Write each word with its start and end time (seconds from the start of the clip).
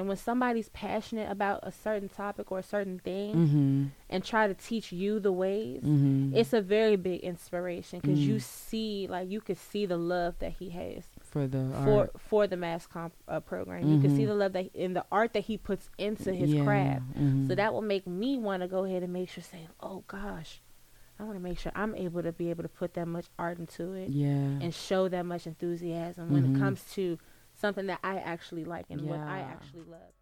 And 0.00 0.08
when 0.08 0.16
somebody's 0.16 0.70
passionate 0.70 1.30
about 1.30 1.60
a 1.62 1.70
certain 1.70 2.08
topic 2.08 2.50
or 2.50 2.58
a 2.58 2.62
certain 2.62 2.98
thing 2.98 3.34
Mm-hmm. 3.36 3.84
and 4.08 4.24
try 4.24 4.46
to 4.48 4.54
teach 4.54 4.92
you 4.92 5.20
the 5.20 5.30
ways, 5.30 5.82
Mm-hmm. 5.82 6.34
it's 6.34 6.54
a 6.54 6.62
very 6.62 6.96
big 6.96 7.20
inspiration 7.20 8.00
because 8.00 8.26
you 8.26 8.36
Mm. 8.36 8.40
see, 8.40 9.06
like, 9.10 9.30
you 9.30 9.40
could 9.42 9.58
see 9.58 9.84
the 9.84 9.98
love 9.98 10.38
that 10.38 10.52
he 10.52 10.70
has 10.70 11.04
for 11.20 11.46
the 11.46 11.68
for 11.84 11.98
art. 12.00 12.10
for 12.18 12.46
the 12.46 12.56
mass 12.56 12.86
comm 12.86 13.10
uh, 13.28 13.40
program. 13.40 13.86
You 13.92 14.00
can 14.00 14.16
see 14.16 14.24
the 14.24 14.34
love 14.34 14.54
that 14.54 14.74
in 14.74 14.94
the 14.94 15.04
art 15.12 15.34
that 15.34 15.44
he 15.44 15.58
puts 15.58 15.90
into 15.98 16.32
his 16.32 16.54
Yeah, 16.54 16.64
craft. 16.64 17.02
mhm. 17.18 17.46
So 17.46 17.54
that 17.54 17.74
will 17.74 17.82
make 17.82 18.06
me 18.06 18.38
want 18.38 18.62
to 18.62 18.68
go 18.68 18.84
ahead 18.84 19.02
and 19.02 19.12
make 19.12 19.28
sure, 19.28 19.44
saying, 19.44 19.68
"Oh 19.80 20.02
gosh, 20.08 20.62
I 21.18 21.24
want 21.24 21.36
to 21.36 21.42
make 21.42 21.58
sure 21.58 21.72
I'm 21.74 21.94
able 21.94 22.22
to 22.22 22.32
be 22.32 22.48
able 22.48 22.62
to 22.62 22.68
put 22.70 22.94
that 22.94 23.06
much 23.06 23.26
art 23.38 23.58
into 23.58 23.92
it 23.92 24.08
yeah. 24.08 24.62
and 24.62 24.72
show 24.74 25.08
that 25.08 25.26
much 25.26 25.46
enthusiasm 25.46 26.32
when 26.32 26.46
it 26.46 26.58
comes 26.58 26.82
to 26.94 27.18
something 27.60 27.86
that 27.86 28.00
I 28.02 28.16
actually 28.16 28.64
like 28.64 28.86
and 28.88 29.02
what 29.02 29.20
I 29.20 29.40
actually 29.40 29.82
love." 29.82 30.12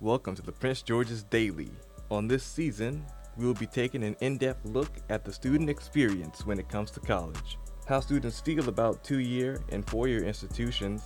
Welcome 0.00 0.34
to 0.36 0.42
the 0.42 0.52
Prince 0.52 0.80
George's 0.82 1.22
Daily. 1.24 1.70
On 2.10 2.26
this 2.26 2.42
season, 2.42 3.04
we 3.36 3.44
will 3.44 3.54
be 3.54 3.66
taking 3.66 4.02
an 4.02 4.16
in 4.20 4.38
depth 4.38 4.64
look 4.64 4.90
at 5.10 5.24
the 5.24 5.32
student 5.32 5.68
experience 5.68 6.46
when 6.46 6.58
it 6.58 6.68
comes 6.68 6.90
to 6.92 7.00
college, 7.00 7.58
how 7.86 8.00
students 8.00 8.40
feel 8.40 8.68
about 8.68 9.04
two 9.04 9.20
year 9.20 9.62
and 9.68 9.86
four 9.88 10.08
year 10.08 10.24
institutions, 10.24 11.02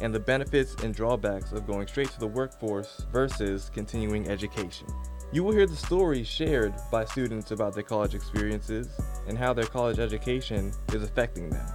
and 0.00 0.14
the 0.14 0.20
benefits 0.20 0.74
and 0.82 0.94
drawbacks 0.94 1.52
of 1.52 1.66
going 1.66 1.86
straight 1.86 2.10
to 2.10 2.20
the 2.20 2.26
workforce 2.26 3.04
versus 3.12 3.70
continuing 3.74 4.28
education. 4.28 4.86
You 5.32 5.44
will 5.44 5.52
hear 5.52 5.66
the 5.66 5.76
stories 5.76 6.26
shared 6.26 6.74
by 6.90 7.04
students 7.04 7.50
about 7.50 7.74
their 7.74 7.82
college 7.82 8.14
experiences 8.14 8.88
and 9.28 9.36
how 9.36 9.52
their 9.52 9.66
college 9.66 9.98
education 9.98 10.72
is 10.92 11.02
affecting 11.02 11.50
them. 11.50 11.66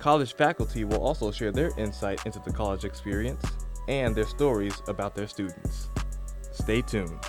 College 0.00 0.34
faculty 0.34 0.84
will 0.84 1.02
also 1.02 1.30
share 1.30 1.52
their 1.52 1.72
insight 1.78 2.24
into 2.24 2.40
the 2.40 2.50
college 2.50 2.86
experience 2.86 3.44
and 3.86 4.14
their 4.16 4.24
stories 4.24 4.80
about 4.88 5.14
their 5.14 5.26
students. 5.26 5.88
Stay 6.52 6.80
tuned. 6.80 7.20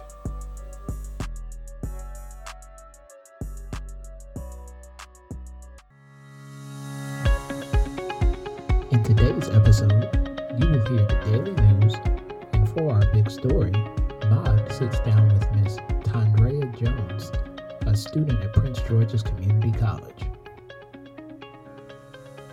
In 8.89 9.03
today's 9.03 9.49
episode, 9.49 10.09
you 10.57 10.69
will 10.69 10.85
hear 10.87 11.05
the 11.07 11.19
daily 11.25 11.73
news, 11.73 11.95
and 12.53 12.69
for 12.69 12.93
our 12.93 13.05
big 13.11 13.29
story, 13.29 13.71
Maud 14.29 14.71
sits 14.71 15.01
down 15.01 15.27
with 15.27 15.51
Miss 15.55 15.75
Tandrea 16.05 16.73
Jones, 16.79 17.33
a 17.81 17.97
student 17.97 18.41
at 18.41 18.53
Prince 18.53 18.81
George's 18.83 19.23
Community 19.23 19.77
College. 19.77 20.20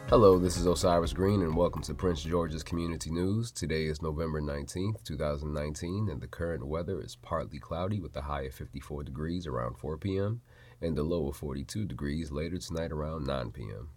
Hello, 0.08 0.38
this 0.38 0.56
is 0.56 0.64
Osiris 0.64 1.12
Green, 1.12 1.42
and 1.42 1.54
welcome 1.54 1.82
to 1.82 1.92
Prince 1.92 2.22
George's 2.22 2.62
Community 2.62 3.10
News. 3.10 3.50
Today 3.52 3.84
is 3.84 4.00
November 4.00 4.40
19th, 4.40 5.04
2019, 5.04 6.08
and 6.08 6.22
the 6.22 6.26
current 6.26 6.66
weather 6.66 6.98
is 6.98 7.16
partly 7.16 7.58
cloudy 7.58 8.00
with 8.00 8.16
a 8.16 8.22
high 8.22 8.44
of 8.44 8.54
54 8.54 9.04
degrees 9.04 9.46
around 9.46 9.76
4 9.76 9.98
p.m. 9.98 10.40
and 10.80 10.98
a 10.98 11.02
low 11.02 11.28
of 11.28 11.36
42 11.36 11.84
degrees 11.84 12.32
later 12.32 12.56
tonight 12.56 12.90
around 12.90 13.26
9 13.26 13.50
p.m. 13.50 13.90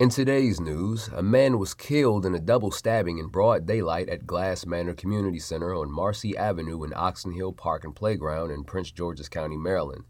In 0.00 0.08
today's 0.08 0.58
news, 0.58 1.06
a 1.14 1.22
man 1.22 1.60
was 1.60 1.74
killed 1.74 2.26
in 2.26 2.34
a 2.34 2.40
double 2.40 2.72
stabbing 2.72 3.18
in 3.18 3.28
broad 3.28 3.66
daylight 3.66 4.08
at 4.08 4.26
Glass 4.26 4.66
Manor 4.66 4.94
Community 4.94 5.38
Center 5.38 5.76
on 5.76 5.92
Marcy 5.92 6.36
Avenue 6.36 6.82
in 6.82 6.92
Oxon 6.92 7.34
Hill 7.34 7.52
Park 7.52 7.84
and 7.84 7.94
Playground 7.94 8.50
in 8.50 8.64
Prince 8.64 8.90
George's 8.90 9.28
County, 9.28 9.56
Maryland. 9.56 10.06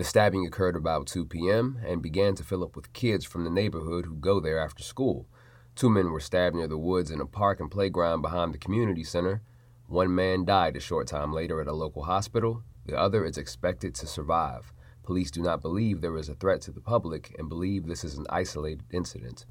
The 0.00 0.06
stabbing 0.06 0.46
occurred 0.46 0.76
about 0.76 1.08
2 1.08 1.26
p.m. 1.26 1.78
and 1.86 2.00
began 2.00 2.34
to 2.36 2.42
fill 2.42 2.64
up 2.64 2.74
with 2.74 2.94
kids 2.94 3.26
from 3.26 3.44
the 3.44 3.50
neighborhood 3.50 4.06
who 4.06 4.14
go 4.14 4.40
there 4.40 4.58
after 4.58 4.82
school. 4.82 5.28
Two 5.76 5.90
men 5.90 6.10
were 6.10 6.20
stabbed 6.20 6.56
near 6.56 6.66
the 6.66 6.78
woods 6.78 7.10
in 7.10 7.20
a 7.20 7.26
park 7.26 7.60
and 7.60 7.70
playground 7.70 8.22
behind 8.22 8.54
the 8.54 8.58
community 8.58 9.04
center. 9.04 9.42
One 9.88 10.14
man 10.14 10.46
died 10.46 10.74
a 10.74 10.80
short 10.80 11.06
time 11.06 11.34
later 11.34 11.60
at 11.60 11.66
a 11.66 11.74
local 11.74 12.04
hospital. 12.04 12.62
The 12.86 12.98
other 12.98 13.26
is 13.26 13.36
expected 13.36 13.94
to 13.96 14.06
survive. 14.06 14.72
Police 15.02 15.30
do 15.30 15.42
not 15.42 15.60
believe 15.60 16.00
there 16.00 16.16
is 16.16 16.30
a 16.30 16.34
threat 16.34 16.62
to 16.62 16.70
the 16.70 16.80
public 16.80 17.36
and 17.38 17.50
believe 17.50 17.86
this 17.86 18.02
is 18.02 18.16
an 18.16 18.24
isolated 18.30 18.84
incident. 18.90 19.44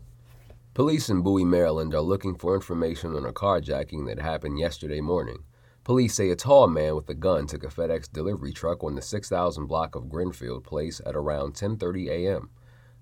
Police 0.73 1.11
in 1.11 1.21
Bowie, 1.21 1.45
Maryland 1.45 1.93
are 1.93 2.01
looking 2.01 2.33
for 2.33 2.55
information 2.55 3.15
on 3.15 3.23
a 3.23 3.31
carjacking 3.31 4.07
that 4.07 4.19
happened 4.19 4.57
yesterday 4.57 4.99
morning. 4.99 5.43
Police 5.89 6.13
say 6.13 6.29
a 6.29 6.35
tall 6.35 6.67
man 6.67 6.93
with 6.93 7.09
a 7.09 7.15
gun 7.15 7.47
took 7.47 7.63
a 7.63 7.67
FedEx 7.67 8.11
delivery 8.11 8.53
truck 8.53 8.83
on 8.83 8.93
the 8.93 9.01
6000 9.01 9.65
block 9.65 9.95
of 9.95 10.03
Grenfield 10.03 10.63
Place 10.63 11.01
at 11.03 11.15
around 11.15 11.55
10:30 11.55 12.09
a.m. 12.09 12.51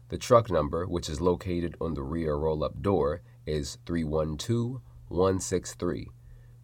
The 0.09 0.17
truck 0.17 0.51
number, 0.51 0.87
which 0.87 1.11
is 1.11 1.21
located 1.21 1.77
on 1.83 1.93
the 1.93 2.03
rear 2.03 2.35
roll-up 2.35 2.81
door, 2.81 3.21
is 3.45 3.77
312163. 3.85 6.09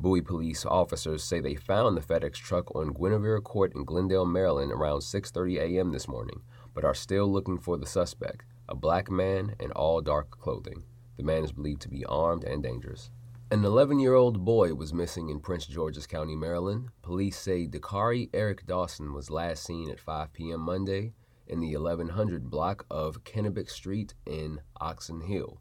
Bowie 0.01 0.23
police 0.23 0.65
officers 0.65 1.23
say 1.23 1.41
they 1.41 1.55
found 1.55 1.95
the 1.95 2.01
FedEx 2.01 2.37
truck 2.37 2.75
on 2.75 2.95
Guinevere 2.95 3.43
Court 3.43 3.75
in 3.75 3.85
Glenn 3.85 4.09
Dale, 4.09 4.25
Maryland 4.25 4.73
around 4.73 5.01
6:30 5.01 5.59
a.m. 5.61 5.93
this 5.93 6.09
morning, 6.09 6.41
but 6.73 6.87
are 6.87 6.95
still 6.95 7.31
looking 7.31 7.59
for 7.59 7.77
the 7.77 7.85
suspect, 7.85 8.47
a 8.67 8.75
black 8.75 9.11
man 9.11 9.57
in 9.61 9.71
all 9.73 10.01
dark 10.01 10.31
clothing. 10.31 10.85
The 11.19 11.23
man 11.23 11.45
is 11.45 11.53
believed 11.53 11.83
to 11.83 11.91
be 11.91 12.07
armed 12.07 12.45
and 12.45 12.63
dangerous. 12.63 13.11
An 13.51 13.61
11-year-old 13.61 14.43
boy 14.43 14.73
was 14.73 14.95
missing 14.95 15.29
in 15.29 15.39
Prince 15.39 15.67
George's 15.67 16.07
County, 16.07 16.35
Maryland. 16.35 16.89
Police 17.03 17.39
say 17.39 17.67
Dakari 17.67 18.31
Eric 18.33 18.67
Dawson 18.67 19.13
was 19.13 19.29
last 19.29 19.65
seen 19.65 19.91
at 19.91 20.01
5 20.01 20.33
p.m. 20.33 20.61
Monday 20.61 21.13
in 21.47 21.61
the 21.61 21.77
1100 21.77 22.49
block 22.49 22.87
of 22.91 23.23
Kennebec 23.25 23.69
Street 23.69 24.15
in 24.25 24.63
Oxon 24.81 25.21
Hill. 25.21 25.61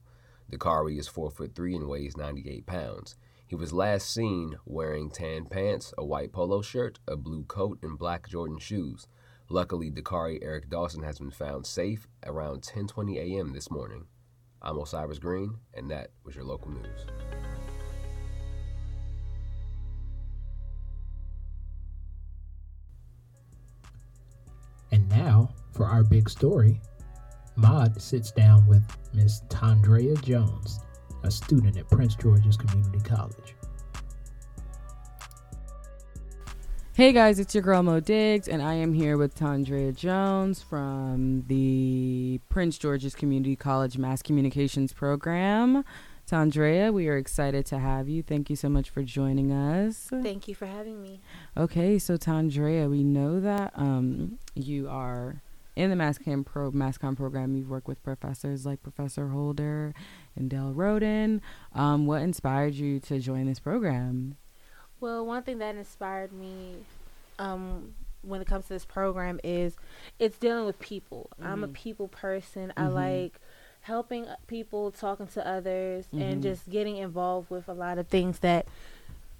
Dakari 0.49 0.97
is 0.97 1.09
4 1.09 1.29
foot 1.29 1.53
3 1.53 1.75
and 1.75 1.87
weighs 1.89 2.15
98 2.15 2.65
pounds. 2.65 3.17
He 3.49 3.55
was 3.55 3.73
last 3.73 4.13
seen 4.13 4.57
wearing 4.63 5.09
tan 5.09 5.45
pants, 5.45 5.91
a 5.97 6.05
white 6.05 6.31
polo 6.31 6.61
shirt, 6.61 6.99
a 7.07 7.17
blue 7.17 7.45
coat, 7.45 7.79
and 7.81 7.97
black 7.97 8.29
Jordan 8.29 8.59
shoes. 8.59 9.07
Luckily, 9.49 9.89
Dakari 9.89 10.37
Eric 10.43 10.69
Dawson 10.69 11.01
has 11.01 11.17
been 11.17 11.31
found 11.31 11.65
safe 11.65 12.07
around 12.23 12.61
10:20 12.61 13.17
a.m. 13.17 13.53
this 13.53 13.71
morning. 13.71 14.05
I'm 14.61 14.77
Osiris 14.77 15.17
Green, 15.17 15.55
and 15.73 15.89
that 15.89 16.11
was 16.23 16.35
your 16.35 16.45
local 16.45 16.69
news. 16.69 17.07
And 24.91 25.09
now, 25.09 25.49
for 25.71 25.87
our 25.87 26.03
big 26.03 26.29
story, 26.29 26.79
Maud 27.55 27.99
sits 27.99 28.31
down 28.31 28.67
with 28.67 28.83
Miss 29.11 29.41
Tandrea 29.49 30.21
Jones, 30.21 30.81
a 31.23 31.31
student 31.31 31.77
at 31.77 31.89
Prince 31.89 32.15
George's 32.15 32.57
Community 32.57 32.99
College. 32.99 33.55
Hey 36.93 37.13
guys, 37.13 37.39
it's 37.39 37.55
your 37.55 37.63
girl 37.63 37.81
Mo 37.81 38.01
Diggs, 38.01 38.49
and 38.49 38.61
I 38.61 38.73
am 38.73 38.93
here 38.93 39.15
with 39.15 39.33
Tandrea 39.33 39.95
Jones 39.95 40.61
from 40.61 41.45
the 41.47 42.41
Prince 42.49 42.77
George's 42.77 43.15
Community 43.15 43.55
College 43.55 43.97
Mass 43.97 44.21
Communications 44.21 44.91
Program. 44.91 45.85
Tandrea, 46.29 46.91
we 46.93 47.07
are 47.07 47.17
excited 47.17 47.65
to 47.67 47.79
have 47.79 48.09
you. 48.09 48.21
Thank 48.21 48.49
you 48.49 48.57
so 48.57 48.67
much 48.67 48.89
for 48.89 49.01
joining 49.01 49.51
us. 49.51 50.09
Thank 50.11 50.47
you 50.49 50.55
for 50.55 50.65
having 50.65 51.01
me. 51.01 51.21
Okay, 51.55 51.97
so 51.97 52.17
Tandrea, 52.17 52.89
we 52.89 53.03
know 53.03 53.39
that 53.39 53.71
um, 53.75 54.37
you 54.53 54.89
are 54.89 55.41
in 55.75 55.89
the 55.89 55.95
Mass 55.95 56.17
Comm 56.17 56.45
pro 56.45 56.69
Mass 56.71 56.97
Comm 56.97 57.15
program. 57.15 57.55
You've 57.55 57.69
worked 57.69 57.87
with 57.87 58.03
professors 58.03 58.65
like 58.65 58.83
Professor 58.83 59.29
Holder 59.29 59.93
and 60.35 60.49
Del 60.49 60.71
Roden. 60.71 61.41
Um, 61.73 62.05
what 62.05 62.21
inspired 62.21 62.73
you 62.73 62.99
to 63.01 63.19
join 63.19 63.45
this 63.45 63.59
program? 63.59 64.35
Well, 64.99 65.25
one 65.25 65.43
thing 65.43 65.59
that 65.59 65.75
inspired 65.75 66.31
me 66.33 66.75
um, 67.37 67.93
when 68.21 68.41
it 68.41 68.47
comes 68.47 68.65
to 68.67 68.73
this 68.73 68.85
program 68.85 69.39
is 69.43 69.75
it's 70.19 70.37
dealing 70.37 70.65
with 70.65 70.77
people. 70.79 71.29
I'm 71.41 71.63
a 71.63 71.67
Mhm. 71.69 71.73
people 71.73 72.07
person. 72.09 72.73
I 72.75 72.83
Mhm. 72.83 72.93
like 72.93 73.39
helping 73.81 74.25
people, 74.47 74.91
talking 74.91 75.27
to 75.27 75.47
others, 75.47 76.05
Mhm. 76.13 76.21
and 76.21 76.43
just 76.43 76.69
getting 76.69 76.97
involved 76.97 77.49
with 77.49 77.69
a 77.69 77.73
lot 77.73 77.97
of 77.97 78.07
things 78.07 78.39
that 78.39 78.65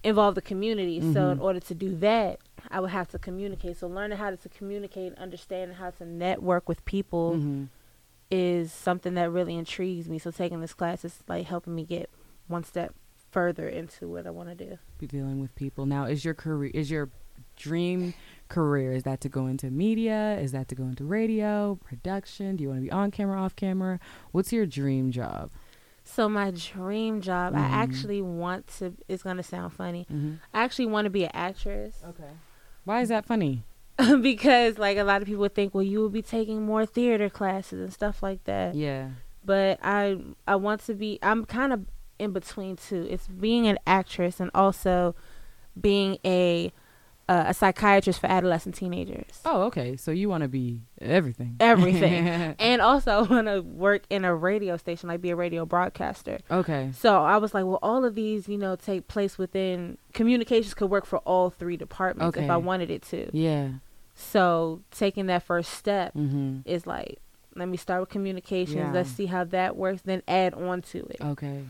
involve 0.01 0.35
the 0.35 0.41
community. 0.41 1.01
So, 1.13 1.31
in 1.31 1.39
Mhm. 1.39 1.43
order 1.43 1.59
to 1.59 1.73
do 1.75 1.93
that, 1.97 2.39
I 2.71 2.79
would 2.79 2.91
have 2.91 3.09
to 3.09 3.19
communicate. 3.19 3.75
So, 3.75 3.87
learning 3.89 4.17
how 4.17 4.33
to 4.33 4.49
communicate, 4.49 5.13
understanding 5.17 5.75
how 5.75 5.89
to 5.91 6.05
network 6.05 6.69
with 6.69 6.83
people 6.85 7.33
Mhm. 7.35 7.67
Is 8.31 8.71
something 8.71 9.13
that 9.15 9.31
really 9.31 9.55
intrigues 9.55 10.07
me. 10.07 10.19
So, 10.19 10.31
taking 10.31 10.61
this 10.61 10.73
class 10.73 11.03
is 11.05 11.23
like 11.27 11.45
helping 11.47 11.75
me 11.75 11.83
get 11.85 12.09
one 12.47 12.63
step 12.63 12.93
further 13.31 13.67
into 13.67 14.07
what 14.07 14.25
I 14.25 14.31
want 14.31 14.49
to 14.49 14.55
do. 14.55 14.77
be 14.97 15.07
dealing 15.07 15.39
with 15.39 15.53
people. 15.55 15.85
Now, 15.85 16.05
is 16.05 16.25
your 16.25 16.33
career 16.33 16.71
is 16.73 16.89
your 16.91 17.09
dream 17.55 18.13
career 18.47 18.91
is 18.93 19.03
that 19.03 19.21
to 19.21 19.29
go 19.29 19.45
into 19.47 19.69
media? 19.69 20.37
Is 20.41 20.51
that 20.53 20.67
to 20.69 20.75
go 20.75 20.83
into 20.83 21.03
radio, 21.05 21.75
production? 21.83 22.55
Do 22.55 22.63
you 22.63 22.69
want 22.69 22.79
to 22.79 22.83
be 22.85 22.91
on 22.91 23.11
camera, 23.11 23.39
off 23.41 23.55
camera? 23.55 23.99
What's 24.31 24.51
your 24.51 24.65
dream 24.65 25.11
job? 25.11 25.51
So 26.03 26.27
my 26.27 26.51
dream 26.51 27.21
job, 27.21 27.53
I 27.53 27.59
Mhm. 27.59 27.71
actually 27.71 28.21
want 28.21 28.65
to. 28.79 28.93
It's 29.07 29.21
gonna 29.21 29.43
sound 29.43 29.73
funny. 29.73 30.07
Mm-hmm. 30.11 30.35
I 30.53 30.63
actually 30.63 30.87
want 30.87 31.05
to 31.05 31.09
be 31.11 31.25
an 31.25 31.31
actress. 31.33 32.01
Okay. 32.03 32.31
Why 32.83 33.01
is 33.01 33.09
that 33.09 33.25
funny? 33.25 33.63
because 34.21 34.77
like 34.77 34.97
a 34.97 35.03
lot 35.03 35.21
of 35.21 35.27
people 35.27 35.47
think, 35.49 35.73
well, 35.73 35.83
you 35.83 35.99
will 35.99 36.09
be 36.09 36.21
taking 36.21 36.65
more 36.65 36.85
theater 36.85 37.29
classes 37.29 37.79
and 37.81 37.93
stuff 37.93 38.23
like 38.23 38.43
that. 38.45 38.75
Yeah. 38.75 39.09
But 39.43 39.79
I 39.81 40.17
I 40.47 40.55
want 40.55 40.81
to 40.85 40.93
be. 40.93 41.19
I'm 41.21 41.45
kind 41.45 41.73
of 41.73 41.85
in 42.17 42.31
between 42.31 42.75
two. 42.75 43.07
It's 43.09 43.27
being 43.27 43.67
an 43.67 43.79
actress 43.87 44.39
and 44.39 44.51
also 44.53 45.15
being 45.79 46.17
a 46.25 46.71
uh, 47.29 47.45
a 47.47 47.53
psychiatrist 47.53 48.19
for 48.19 48.27
adolescent 48.27 48.73
teenagers. 48.73 49.39
Oh, 49.45 49.63
okay. 49.63 49.95
So 49.95 50.09
you 50.09 50.29
want 50.29 50.41
to 50.41 50.47
be 50.47 50.81
everything. 50.99 51.57
Everything. 51.59 52.25
and 52.59 52.81
also 52.81 53.23
want 53.25 53.47
to 53.47 53.61
work 53.61 54.01
in 54.09 54.25
a 54.25 54.33
radio 54.33 54.77
station, 54.77 55.09
like 55.09 55.21
be 55.21 55.29
a 55.29 55.35
radio 55.35 55.63
broadcaster. 55.63 56.39
okay. 56.49 56.91
So 56.97 57.23
I 57.23 57.37
was 57.37 57.53
like, 57.53 57.65
well, 57.65 57.77
all 57.83 58.03
of 58.03 58.15
these, 58.15 58.47
you 58.47 58.57
know, 58.57 58.75
take 58.75 59.07
place 59.07 59.37
within 59.37 59.99
communications 60.13 60.73
could 60.73 60.89
work 60.89 61.05
for 61.05 61.19
all 61.19 61.51
three 61.51 61.77
departments 61.77 62.35
if 62.35 62.49
I 62.49 62.57
wanted 62.57 62.89
it 62.89 63.03
to. 63.03 63.29
Yeah. 63.31 63.69
So 64.21 64.81
taking 64.91 65.27
that 65.27 65.43
first 65.43 65.71
step 65.71 66.13
Mhm. 66.13 66.61
is 66.65 66.85
like, 66.85 67.19
let 67.55 67.69
me 67.69 67.77
start 67.77 68.01
with 68.01 68.09
communications. 68.09 68.75
Yeah. 68.77 68.91
Let's 68.91 69.09
see 69.09 69.27
how 69.27 69.45
that 69.45 69.77
works, 69.77 70.01
then 70.03 70.21
add 70.27 70.53
on 70.53 70.81
to 70.91 70.99
it. 71.05 71.17
Okay. 71.21 71.63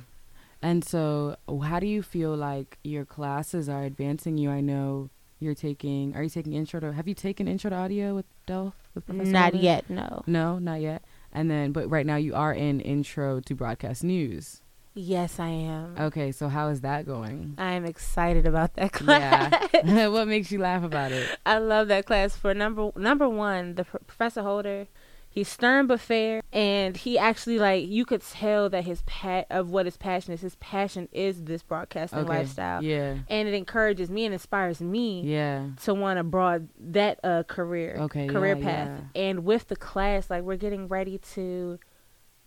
And 0.62 0.84
so, 0.84 1.38
how 1.64 1.80
do 1.80 1.86
you 1.88 2.02
feel 2.02 2.36
like 2.36 2.80
your 2.84 3.06
classes 3.06 3.70
are 3.70 3.84
advancing 3.84 4.38
you? 4.38 4.50
I 4.50 4.60
know 4.62 5.10
you're 5.40 5.56
taking. 5.56 6.16
Are 6.16 6.24
you 6.24 6.30
taking 6.30 6.52
intro 6.54 6.80
to? 6.82 6.92
Have 6.92 7.08
you 7.08 7.14
taken 7.14 7.48
intro 7.48 7.70
to 7.70 7.76
audio 7.78 8.14
with 8.16 8.26
Del? 8.46 8.74
With 8.94 9.06
Professor 9.06 9.32
Not 9.32 9.56
yet, 9.56 9.90
no. 9.90 10.22
No, 10.28 10.60
not 10.60 10.82
yet. 10.82 11.04
And 11.32 11.50
then, 11.50 11.72
but 11.72 11.90
right 11.90 12.06
now 12.06 12.18
you 12.18 12.34
are 12.36 12.54
in 12.54 12.82
intro 12.82 13.40
to 13.40 13.56
broadcast 13.56 14.04
news. 14.04 14.62
Yes, 14.96 15.40
I 15.40 15.48
am. 15.50 15.96
Okay, 15.98 16.32
so 16.32 16.50
how 16.50 16.68
is 16.70 16.82
that 16.82 17.06
going? 17.06 17.56
I 17.58 17.74
am 17.74 17.86
excited 17.86 18.46
about 18.46 18.74
that 18.74 18.92
class. 18.92 19.70
Yeah. 19.84 20.08
what 20.10 20.28
makes 20.28 20.52
you 20.52 20.60
laugh 20.60 20.84
about 20.84 21.12
it? 21.12 21.30
I 21.46 21.60
love 21.60 21.88
that 21.90 22.06
class 22.06 22.36
for 22.36 22.54
number 22.54 22.92
number 22.96 23.30
one, 23.30 23.76
the 23.76 23.86
pr- 23.86 23.98
Professor 24.08 24.42
Holder. 24.42 24.88
He's 25.32 25.48
stern 25.48 25.86
but 25.86 26.00
fair, 26.00 26.42
and 26.52 26.98
he 26.98 27.20
actually 27.20 27.60
like 27.60 27.88
you 27.88 28.04
could 28.04 28.24
tell 28.24 28.68
that 28.72 28.84
his 28.86 29.04
pat 29.06 29.46
of 29.52 29.70
what 29.70 29.86
his 29.86 29.96
passion 29.96 30.34
is. 30.34 30.42
His 30.42 30.56
passion 30.56 31.08
is 31.12 31.44
this 31.44 31.62
broadcasting 31.62 32.20
Okay. 32.20 32.30
lifestyle, 32.40 32.84
Yeah. 32.84 33.20
and 33.30 33.48
it 33.48 33.54
encourages 33.54 34.10
me 34.10 34.26
and 34.26 34.34
inspires 34.34 34.82
me 34.82 35.22
Yeah. 35.22 35.68
to 35.84 35.94
want 35.94 36.18
to 36.18 36.24
broad 36.24 36.68
that 36.80 37.20
uh 37.24 37.44
career 37.44 37.98
Okay, 38.02 38.26
career 38.28 38.58
yeah, 38.58 38.64
path. 38.64 38.90
And 39.16 39.46
with 39.46 39.68
the 39.68 39.76
class, 39.76 40.32
like 40.32 40.42
we're 40.42 40.58
getting 40.58 40.88
ready 40.88 41.20
to 41.36 41.78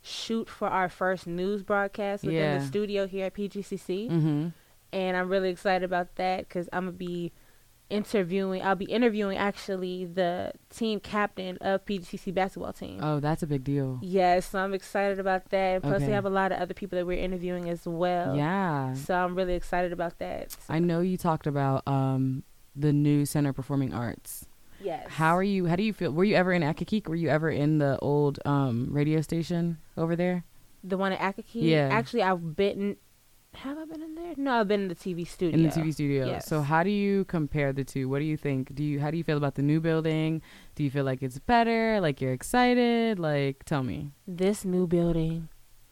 shoot 0.03 0.47
for 0.49 0.67
our 0.67 0.89
first 0.89 1.25
news 1.25 1.63
broadcast 1.63 2.23
within 2.23 2.37
Yeah. 2.39 2.57
the 2.59 2.65
studio 2.65 3.07
here 3.07 3.25
at 3.27 3.33
PGCC 3.33 4.09
Mm-hmm. 4.09 4.47
and 4.91 5.17
I'm 5.17 5.29
really 5.29 5.49
excited 5.49 5.83
about 5.83 6.15
that 6.17 6.47
because 6.47 6.67
I'm 6.73 6.83
gonna 6.85 6.91
be 6.97 7.31
interviewing. 7.89 8.61
I'll 8.63 8.75
be 8.75 8.85
interviewing 8.85 9.37
actually 9.37 10.05
the 10.05 10.51
team 10.69 10.99
captain 10.99 11.57
of 11.61 11.85
PGCC 11.85 12.33
basketball 12.33 12.73
team. 12.73 12.99
Oh, 13.03 13.19
that's 13.19 13.43
a 13.43 13.47
big 13.47 13.63
deal. 13.63 13.99
Yes, 14.01 14.47
so 14.49 14.59
I'm 14.59 14.73
excited 14.73 15.19
about 15.19 15.49
that. 15.49 15.75
And 15.75 15.83
plus, 15.83 15.95
Okay. 15.97 16.07
we 16.07 16.13
have 16.13 16.25
a 16.25 16.29
lot 16.29 16.51
of 16.51 16.59
other 16.59 16.73
people 16.73 16.97
that 16.97 17.05
we're 17.05 17.21
interviewing 17.23 17.69
as 17.69 17.85
well. 17.85 18.35
Yeah. 18.35 18.93
So 18.93 19.13
I'm 19.15 19.35
really 19.35 19.53
excited 19.53 19.93
about 19.93 20.17
that. 20.19 20.55
I 20.69 20.79
know 20.79 21.01
you 21.01 21.17
talked 21.17 21.45
about 21.47 21.87
um 21.87 22.43
the 22.75 22.91
new 22.91 23.25
Center 23.25 23.53
Performing 23.53 23.93
Arts. 23.93 24.47
Yes. 24.83 25.07
How 25.09 25.35
are 25.37 25.43
you? 25.43 25.65
How 25.65 25.75
do 25.75 25.83
you 25.83 25.93
feel? 25.93 26.11
Were 26.11 26.23
you 26.23 26.35
ever 26.35 26.51
in 26.51 26.61
Accokeek? 26.61 27.07
Were 27.07 27.15
you 27.15 27.29
ever 27.29 27.49
in 27.49 27.77
the 27.77 27.97
old 27.99 28.39
um 28.45 28.87
radio 28.91 29.21
station 29.21 29.77
over 29.97 30.15
there? 30.15 30.43
the 30.83 30.97
one 30.97 31.13
at 31.13 31.19
Accokeek? 31.19 31.63
Yeah. 31.63 31.89
Actually, 31.91 32.23
I've 32.23 32.55
been. 32.55 32.97
Have 33.55 33.77
I 33.77 33.85
been 33.85 34.01
in 34.01 34.15
there? 34.15 34.33
No, 34.35 34.59
I've 34.59 34.67
been 34.67 34.81
in 34.81 34.87
the 34.87 34.95
TV 34.95 35.27
studio. 35.27 35.55
In 35.55 35.63
the 35.63 35.69
TV 35.69 35.93
studio. 35.93 36.25
Yes. 36.25 36.47
So 36.47 36.61
how 36.63 36.81
do 36.81 36.89
you 36.89 37.23
compare 37.25 37.71
the 37.71 37.83
two? 37.83 38.09
What 38.09 38.17
do 38.19 38.25
you 38.25 38.35
think? 38.35 38.73
Do 38.73 38.83
you 38.83 38.99
how 38.99 39.11
do 39.11 39.17
you 39.17 39.23
feel 39.23 39.37
about 39.37 39.53
the 39.55 39.61
new 39.61 39.79
building? 39.79 40.41
Do 40.73 40.83
you 40.83 40.89
feel 40.89 41.05
like 41.05 41.21
it's 41.21 41.37
better? 41.37 42.01
Like 42.01 42.19
you're 42.19 42.33
excited? 42.33 43.19
Like 43.19 43.63
tell 43.63 43.83
me. 43.83 44.09
This 44.27 44.65
new 44.65 44.87
building, 44.87 45.49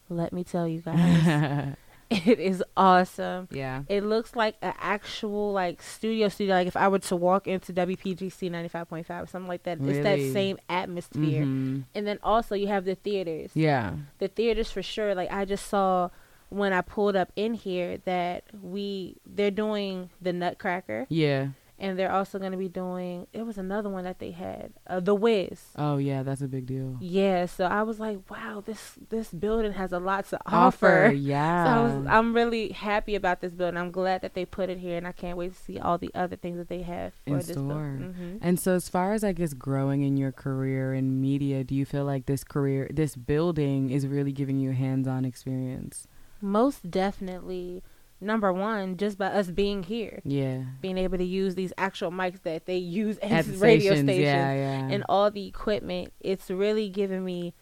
let 0.08 0.32
me 0.32 0.42
tell 0.42 0.66
you 0.66 0.80
guys, 0.80 1.76
it 2.26 2.38
is 2.40 2.62
awesome. 2.76 3.48
yeah. 3.50 3.82
It 3.88 4.04
looks 4.04 4.34
like 4.36 4.56
an 4.62 4.74
actual 4.80 5.52
like 5.52 5.82
studio 5.82 6.28
studio. 6.28 6.54
Like 6.54 6.66
if 6.66 6.76
I 6.76 6.88
were 6.88 6.98
to 7.00 7.16
walk 7.16 7.46
into 7.46 7.72
WPGC 7.72 8.50
ninety 8.50 8.68
five 8.68 8.88
point 8.88 9.06
five, 9.06 9.24
or 9.24 9.26
something 9.26 9.48
like 9.48 9.62
that. 9.64 9.78
It's 9.80 10.02
that 10.04 10.18
same 10.32 10.58
atmosphere. 10.68 11.44
Mhm. 11.44 11.84
And 11.94 12.06
then 12.06 12.18
also 12.22 12.54
you 12.54 12.68
have 12.68 12.84
the 12.84 12.94
theaters. 12.94 13.50
Yeah. 13.54 13.94
The 14.18 14.28
theaters 14.28 14.70
for 14.70 14.82
sure. 14.82 15.14
Like 15.14 15.32
I 15.32 15.44
just 15.44 15.66
saw 15.68 16.10
when 16.48 16.72
I 16.74 16.82
pulled 16.82 17.16
up 17.16 17.32
in 17.34 17.54
here 17.54 17.98
that 18.04 18.44
we 18.60 19.16
they're 19.26 19.50
doing 19.50 20.10
the 20.20 20.32
Nutcracker 20.34 21.06
Yeah. 21.08 21.48
And 21.82 21.98
they're 21.98 22.12
also 22.12 22.38
going 22.38 22.52
to 22.52 22.56
be 22.58 22.68
doing. 22.68 23.26
It 23.34 23.44
was 23.44 23.58
another 23.58 23.90
one 23.90 24.04
that 24.04 24.18
they 24.20 24.30
had, 24.30 24.72
uh, 24.86 25.00
the 25.00 25.14
Wiz. 25.14 25.60
Oh 25.76 25.96
yeah, 25.98 26.22
that's 26.22 26.40
a 26.40 26.48
big 26.48 26.64
deal. 26.66 26.96
Yeah, 27.00 27.44
so 27.46 27.64
I 27.66 27.82
was 27.82 27.98
like, 28.00 28.18
wow, 28.30 28.62
this 28.64 28.94
this 29.10 29.28
building 29.30 29.72
has 29.72 29.92
a 29.92 29.98
lot 29.98 30.26
to 30.30 30.38
Offer. 30.46 31.06
offer. 31.06 31.12
Yeah. 31.12 31.42
So 31.64 31.70
I 31.70 31.82
was, 31.82 32.06
I'm 32.08 32.34
really 32.34 32.70
happy 32.70 33.14
about 33.14 33.40
this 33.40 33.52
building. 33.52 33.76
I'm 33.76 33.90
glad 33.90 34.22
that 34.22 34.34
they 34.34 34.44
put 34.46 34.70
it 34.70 34.78
here, 34.78 34.96
and 34.96 35.06
I 35.06 35.12
can't 35.12 35.36
wait 35.36 35.52
to 35.54 35.58
see 35.60 35.78
all 35.78 35.98
the 35.98 36.10
other 36.14 36.36
things 36.36 36.56
that 36.56 36.68
they 36.68 36.82
have 36.82 37.12
for 37.26 37.30
In 37.30 37.36
this 37.36 37.46
store. 37.48 37.98
building. 37.98 38.14
hmm 38.14 38.36
And 38.40 38.58
so, 38.58 38.74
as 38.74 38.88
far 38.88 39.12
as 39.12 39.22
I 39.24 39.32
guess 39.32 39.52
growing 39.52 40.02
in 40.02 40.16
your 40.16 40.32
career 40.32 40.94
in 40.94 41.20
media, 41.20 41.62
do 41.64 41.74
you 41.74 41.84
feel 41.84 42.04
like 42.04 42.26
this 42.26 42.44
career, 42.44 42.88
this 42.92 43.16
building, 43.16 43.90
is 43.90 44.06
really 44.06 44.32
giving 44.32 44.58
you 44.58 44.70
hands-on 44.72 45.24
experience? 45.24 46.06
Most 46.40 46.90
definitely, 46.90 47.82
number 48.22 48.52
one, 48.52 48.96
just 48.96 49.18
by 49.18 49.26
us 49.26 49.50
being 49.50 49.82
here, 49.82 50.20
Yeah. 50.24 50.62
being 50.80 50.96
able 50.98 51.18
to 51.18 51.24
use 51.24 51.54
these 51.54 51.72
actual 51.76 52.10
mics 52.10 52.42
that 52.42 52.66
they 52.66 52.76
use 52.78 53.18
at, 53.18 53.44
the 53.44 53.52
radio 53.58 53.92
stations, 53.92 54.08
stations 54.08 54.24
yeah, 54.24 54.54
yeah. 54.54 54.88
and 54.94 55.04
all 55.08 55.30
the 55.30 55.46
equipment, 55.46 56.12
it's 56.20 56.50
really 56.50 56.88
giving 56.88 57.24
me 57.24 57.54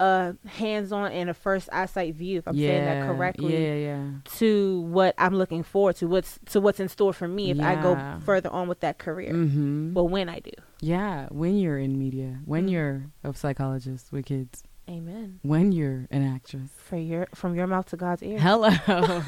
a 0.00 0.34
hands-on 0.46 1.12
and 1.12 1.30
a 1.30 1.34
first 1.34 1.68
eyesight 1.72 2.16
view. 2.16 2.38
If 2.38 2.48
I'm 2.48 2.56
yeah. 2.56 2.68
saying 2.68 2.84
that 2.84 3.06
correctly. 3.06 3.52
Yeah, 3.52 3.74
yeah. 3.74 4.10
to 4.38 4.80
what 4.80 5.14
I'm 5.18 5.36
looking 5.36 5.62
forward 5.62 5.94
to, 5.96 6.08
what's 6.08 6.40
to 6.46 6.60
what's 6.60 6.80
in 6.80 6.88
store 6.88 7.12
for 7.12 7.28
me 7.28 7.50
if 7.52 7.60
I 7.60 7.80
go 7.80 8.18
further 8.24 8.50
on 8.50 8.66
with 8.66 8.80
that 8.80 8.98
career. 8.98 9.32
Mm-hmm. 9.32 9.94
Well, 9.94 10.08
when 10.08 10.28
I 10.28 10.40
do, 10.40 10.50
yeah. 10.80 11.28
When 11.30 11.56
you're 11.58 11.78
in 11.78 11.96
media, 11.98 12.40
when 12.44 12.66
Mhm. 12.66 12.70
you're 12.72 13.04
a 13.22 13.32
psychologist 13.34 14.10
with 14.10 14.26
kids, 14.26 14.64
Amen. 14.88 15.40
when 15.42 15.72
you're 15.72 16.06
an 16.10 16.22
actress. 16.26 16.70
For 16.76 16.96
your 16.96 17.26
from 17.34 17.54
your 17.54 17.66
mouth 17.66 17.86
to 17.86 17.96
God's 17.96 18.22
ear. 18.22 18.38
Hello. 18.38 18.70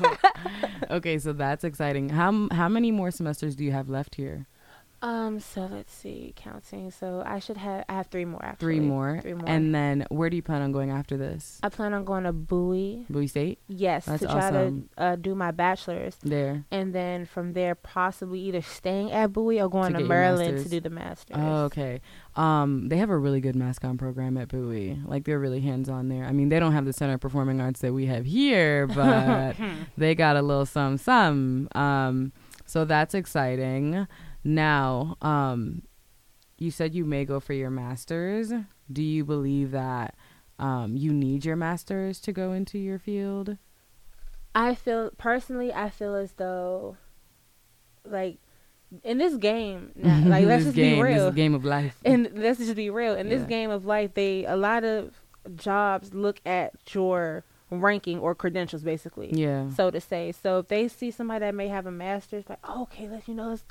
okay, 0.91 1.19
so 1.19 1.32
that's 1.32 1.64
exciting. 1.64 2.11
How 2.11 2.49
how 2.53 2.69
many 2.69 2.91
more 2.91 3.11
semesters 3.11 3.56
do 3.56 3.64
you 3.64 3.73
have 3.73 3.88
left 3.88 4.17
here? 4.17 4.47
Um. 5.02 5.40
So 5.40 5.69
let's 5.70 5.93
see, 5.93 6.32
counting. 6.37 6.90
So 6.90 7.22
I 7.25 7.38
should 7.38 7.56
have. 7.56 7.84
I 7.88 7.94
have 7.94 8.06
three 8.08 8.25
more. 8.25 8.44
Actually. 8.44 8.64
Three 8.76 8.81
more. 8.81 9.19
Three 9.22 9.34
more. 9.34 9.48
And 9.48 9.74
then 9.74 10.06
where 10.10 10.31
do 10.31 10.36
you 10.36 10.43
plan 10.43 10.62
on 10.62 10.72
going 10.72 10.91
after 10.91 11.17
this? 11.17 11.60
I 11.62 11.69
plan 11.69 11.93
on 11.94 12.05
going 12.05 12.24
to 12.24 12.32
Bowie. 12.32 13.05
Bowie 13.10 13.26
State. 13.26 13.58
Yes, 13.69 14.06
That's 14.06 14.20
to 14.22 14.26
try 14.29 14.48
awesome. 14.48 14.88
to 14.96 15.03
uh, 15.03 15.17
do 15.17 15.34
my 15.34 15.50
bachelor's, 15.50 16.17
There. 16.22 16.65
and 16.70 16.94
then 16.94 17.26
from 17.26 17.53
there 17.53 17.74
possibly 17.74 18.41
either 18.41 18.62
staying 18.62 19.12
at 19.12 19.32
Bowie 19.32 19.60
or 19.60 19.69
going 19.69 19.93
To 19.93 19.98
to, 20.00 20.05
Maryland 20.05 20.62
to 20.62 20.69
do 20.69 20.81
the 20.81 20.91
master's. 20.91 21.36
Oh, 21.38 21.65
okay. 21.65 22.00
Um, 22.34 22.88
they 22.88 22.96
have 22.98 23.10
a 23.10 23.17
really 23.19 23.41
good 23.41 23.55
mascom 23.55 23.98
program 23.98 24.36
at 24.36 24.48
Bowie. 24.48 24.98
Like 25.05 25.24
they're 25.24 25.38
really 25.38 25.60
hands 25.60 25.88
on 25.88 26.08
there. 26.08 26.24
I 26.24 26.32
mean, 26.32 26.48
they 26.48 26.58
don't 26.60 26.72
have 26.72 26.84
the 26.84 26.93
Center 26.93 27.15
of 27.15 27.20
Performing 27.20 27.60
Arts 27.60 27.81
that 27.81 27.93
we 27.93 28.06
have 28.06 28.24
here, 28.26 28.86
but 28.94 29.56
they 29.96 30.15
got 30.15 30.36
a 30.36 30.43
little 30.43 30.67
some 30.67 30.96
some. 30.98 31.69
Um, 31.74 32.32
so 32.67 32.84
that's 32.84 33.15
exciting. 33.15 34.06
Now, 34.46 35.17
um, 35.22 35.82
you 36.56 36.70
said 36.70 36.94
you 36.94 37.05
may 37.05 37.24
go 37.24 37.41
for 37.41 37.53
your 37.53 37.69
masters. 37.69 38.53
Do 38.91 39.03
you 39.03 39.24
believe 39.24 39.72
that 39.72 40.15
um, 40.60 40.96
you 40.96 41.12
need 41.12 41.44
your 41.44 41.56
masters 41.56 42.20
to 42.20 42.32
go 42.32 42.53
into 42.53 42.79
your 42.79 43.00
field? 43.00 43.58
I 44.55 44.76
feel 44.76 45.10
personally, 45.19 45.72
I 45.72 45.91
feel 45.91 46.15
as 46.15 46.34
though, 46.34 46.96
like, 48.05 48.38
in 49.03 49.19
this 49.19 49.34
game, 49.34 49.91
now, 49.96 50.29
like 50.29 50.46
let's 50.46 50.62
just 50.62 50.76
game, 50.76 50.94
be 50.94 51.03
real. 51.03 51.26
This 51.26 51.34
game 51.34 51.55
of 51.55 51.65
life. 51.65 51.96
and 52.05 52.31
let's 52.36 52.60
just 52.60 52.76
be 52.76 52.88
real 52.88 53.17
in 53.17 53.29
this 53.29 53.43
game 53.43 53.70
of 53.70 53.84
life 53.84 54.15
they 54.15 54.44
a 54.46 54.55
lot 54.55 54.84
of 54.84 55.12
jobs 55.56 56.15
look 56.15 56.41
at 56.46 56.72
your 56.94 57.44
ranking 57.70 58.20
or 58.20 58.32
credentials 58.32 58.84
basically 58.84 59.29
yeah. 59.32 59.69
so 59.70 59.91
to 59.91 60.00
say 60.00 60.31
so 60.31 60.60
if 60.60 60.69
they 60.69 60.86
see 60.86 61.10
somebody 61.10 61.41
that 61.41 61.55
may 61.55 61.67
have 61.67 61.84
a 61.84 61.91
master's 61.91 62.48
like 62.48 62.60
oh, 62.62 62.82
okay 62.82 63.08
let's 63.08 63.26
you 63.26 63.34
know 63.34 63.53
it's, 63.53 63.65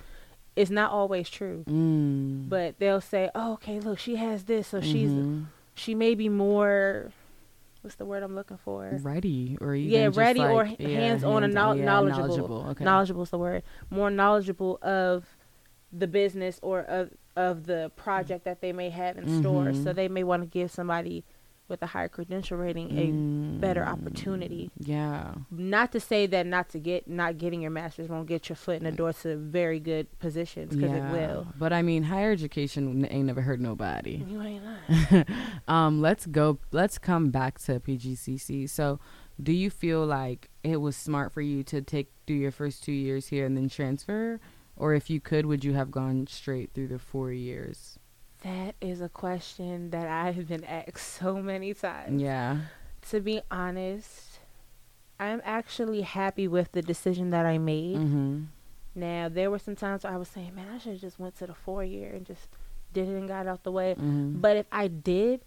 it's 0.55 0.71
not 0.71 0.91
always 0.91 1.29
true 1.29 1.63
Mm. 1.67 2.47
but 2.49 2.79
they'll 2.79 3.01
say 3.01 3.29
oh 3.35 3.53
okay 3.53 3.79
look 3.79 3.99
she 3.99 4.15
has 4.15 4.43
this 4.45 4.67
so 4.67 4.81
she's 4.81 5.09
Mhm. 5.09 5.45
she 5.73 5.93
may 5.95 6.15
be 6.15 6.29
more 6.29 7.11
what's 7.81 7.95
the 7.97 8.05
word 8.05 8.23
i'm 8.23 8.33
looking 8.35 8.57
for 8.57 8.97
ready 9.03 9.57
or 9.61 9.75
even 9.75 9.91
yeah 9.91 10.09
ready 10.13 10.39
or 10.41 10.63
like, 10.65 10.79
h- 10.79 10.87
yeah, 10.87 10.99
hands-on 10.99 11.43
and 11.43 11.43
hands- 11.43 11.55
knowl- 11.55 11.77
yeah, 11.77 11.85
knowledgeable 11.85 12.65
Okay. 12.69 12.83
knowledgeable 12.83 13.23
is 13.23 13.29
the 13.29 13.37
word 13.37 13.63
more 13.89 14.09
knowledgeable 14.09 14.79
of 14.81 15.25
the 15.91 16.07
business 16.07 16.59
or 16.63 16.79
of 16.81 17.11
of 17.35 17.65
the 17.65 17.91
project 17.97 18.45
that 18.45 18.61
they 18.61 18.71
may 18.71 18.89
have 18.89 19.17
in 19.17 19.41
store 19.41 19.65
Mhm. 19.65 19.83
so 19.83 19.91
they 19.93 20.07
may 20.07 20.23
want 20.23 20.41
to 20.41 20.47
give 20.47 20.71
somebody 20.71 21.23
with 21.67 21.81
a 21.81 21.87
higher 21.87 22.07
credential 22.07 22.57
rating 22.57 22.97
a 22.97 23.59
better 23.59 23.83
opportunity. 23.83 24.69
Yeah. 24.77 25.33
Not 25.49 25.91
to 25.93 25.99
say 25.99 26.25
that 26.27 26.45
not 26.45 26.69
to 26.69 26.79
get 26.79 27.07
not 27.07 27.37
getting 27.37 27.61
your 27.61 27.71
master's 27.71 28.07
won't 28.07 28.27
get 28.27 28.49
your 28.49 28.55
foot 28.55 28.77
in 28.77 28.83
the 28.83 28.91
door 28.91 29.13
to 29.13 29.37
very 29.37 29.79
good 29.79 30.19
positions 30.19 30.75
because 30.75 30.91
yeah. 30.91 31.09
it 31.09 31.11
will. 31.11 31.47
But 31.57 31.73
I 31.73 31.81
mean, 31.81 32.03
higher 32.03 32.31
education 32.31 33.05
ain't 33.09 33.25
never 33.25 33.41
hurt 33.41 33.59
nobody. 33.59 34.23
You 34.27 34.41
ain't 34.41 34.63
lying. 34.63 35.25
um, 35.67 36.01
let's 36.01 36.25
go. 36.25 36.59
Let's 36.71 36.97
come 36.97 37.31
back 37.31 37.59
to 37.59 37.79
PGCC. 37.79 38.69
So, 38.69 38.99
do 39.41 39.51
you 39.51 39.69
feel 39.69 40.05
like 40.05 40.49
it 40.63 40.77
was 40.77 40.95
smart 40.95 41.33
for 41.33 41.41
you 41.41 41.63
to 41.63 41.81
take 41.81 42.11
do 42.25 42.33
your 42.33 42.51
first 42.51 42.83
two 42.83 42.91
years 42.91 43.27
here 43.27 43.45
and 43.45 43.57
then 43.57 43.69
transfer, 43.69 44.39
or 44.77 44.93
if 44.93 45.09
you 45.09 45.19
could, 45.19 45.45
would 45.45 45.63
you 45.63 45.73
have 45.73 45.91
gone 45.91 46.27
straight 46.27 46.71
through 46.73 46.87
the 46.87 46.99
four 46.99 47.31
years? 47.31 47.94
That 48.45 48.75
is 48.79 49.01
a 49.01 49.09
question 49.09 49.89
that 49.89 50.07
I've 50.07 50.47
been 50.47 50.63
asked 50.63 51.17
so 51.19 51.41
many 51.41 51.73
times. 51.73 52.21
Yeah. 52.21 52.57
To 53.09 53.19
be 53.19 53.41
honest, 53.49 54.39
I'm 55.19 55.41
actually 55.43 56.01
happy 56.01 56.47
with 56.47 56.71
the 56.71 56.83
decision 56.83 57.31
that 57.31 57.47
I 57.47 57.57
made. 57.57 57.97
Mm-hmm. 57.97 58.43
Now 58.93 59.29
there 59.29 59.49
were 59.49 59.57
some 59.57 59.75
times 59.75 60.03
where 60.03 60.13
I 60.13 60.17
was 60.17 60.27
saying, 60.27 60.53
"Man, 60.53 60.67
I 60.71 60.77
should 60.77 60.91
have 60.91 61.01
just 61.01 61.17
went 61.17 61.35
to 61.37 61.47
the 61.47 61.55
four 61.55 61.83
year 61.83 62.11
and 62.11 62.23
just 62.23 62.49
did 62.93 63.09
it 63.09 63.13
and 63.13 63.27
got 63.27 63.47
out 63.47 63.63
the 63.63 63.71
way." 63.71 63.95
Mm-hmm. 63.95 64.41
But 64.41 64.57
if 64.57 64.67
I 64.71 64.89
did, 64.89 65.41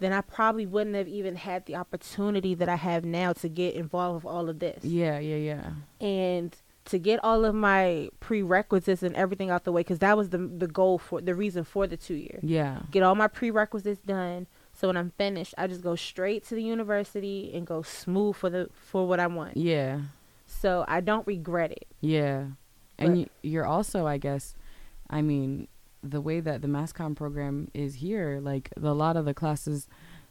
then 0.00 0.12
I 0.12 0.20
probably 0.20 0.66
wouldn't 0.66 0.96
have 0.96 1.06
even 1.06 1.36
had 1.36 1.66
the 1.66 1.76
opportunity 1.76 2.56
that 2.56 2.68
I 2.68 2.74
have 2.74 3.04
now 3.04 3.34
to 3.34 3.48
get 3.48 3.76
involved 3.76 4.24
with 4.24 4.32
all 4.32 4.48
of 4.48 4.58
this. 4.58 4.84
Yeah. 4.84 5.20
Yeah. 5.20 5.36
Yeah. 5.36 6.04
And 6.04 6.56
to 6.84 6.98
get 6.98 7.22
all 7.22 7.44
of 7.44 7.54
my 7.54 8.08
prerequisites 8.20 9.02
and 9.02 9.14
everything 9.14 9.50
out 9.50 9.64
the 9.64 9.72
way 9.72 9.84
cuz 9.84 10.00
that 10.00 10.16
was 10.16 10.30
the 10.30 10.38
the 10.38 10.66
goal 10.66 10.98
for 10.98 11.20
the 11.20 11.34
reason 11.34 11.64
for 11.64 11.86
the 11.86 11.96
2 11.96 12.14
year. 12.14 12.40
Yeah. 12.42 12.80
Get 12.90 13.02
all 13.02 13.14
my 13.14 13.28
prerequisites 13.28 14.00
done 14.00 14.46
so 14.72 14.88
when 14.88 14.96
I'm 14.96 15.10
finished, 15.10 15.54
I 15.58 15.66
just 15.66 15.82
go 15.82 15.94
straight 15.94 16.44
to 16.46 16.54
the 16.54 16.62
university 16.62 17.52
and 17.54 17.66
go 17.66 17.82
smooth 17.82 18.36
for 18.36 18.50
the 18.50 18.70
for 18.72 19.06
what 19.06 19.20
I 19.20 19.26
want. 19.26 19.56
Yeah. 19.56 20.00
So 20.46 20.84
I 20.88 21.00
don't 21.00 21.26
regret 21.26 21.72
it. 21.72 21.86
Yeah. 22.00 22.46
And 22.98 23.20
you, 23.20 23.30
you're 23.42 23.66
also, 23.66 24.06
I 24.06 24.18
guess, 24.18 24.54
I 25.10 25.22
mean, 25.22 25.66
the 26.02 26.20
way 26.20 26.40
that 26.40 26.62
the 26.62 26.68
MassCom 26.68 27.16
program 27.16 27.70
is 27.74 27.96
here, 27.96 28.38
like 28.42 28.70
a 28.80 28.92
lot 28.92 29.16
of 29.16 29.24
the 29.24 29.34
classes 29.34 29.88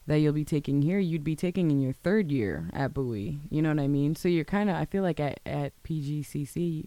that 0.08 0.20
you'll 0.20 0.34
be 0.34 0.46
taking 0.46 0.82
here, 0.82 1.00
you'd 1.00 1.24
be 1.24 1.36
taking 1.36 1.72
in 1.72 1.80
your 1.80 1.94
third 1.94 2.32
year 2.32 2.70
at 2.74 2.94
Bowie. 2.94 3.40
You 3.50 3.62
know 3.62 3.70
what 3.70 3.80
I 3.80 3.88
mean? 3.88 4.16
So 4.16 4.28
you're 4.28 4.44
kind 4.46 4.70
of, 4.70 4.76
I 4.76 4.86
feel 4.86 5.04
like 5.04 5.20
at, 5.20 5.40
at 5.46 5.74
PGCC 5.84 6.86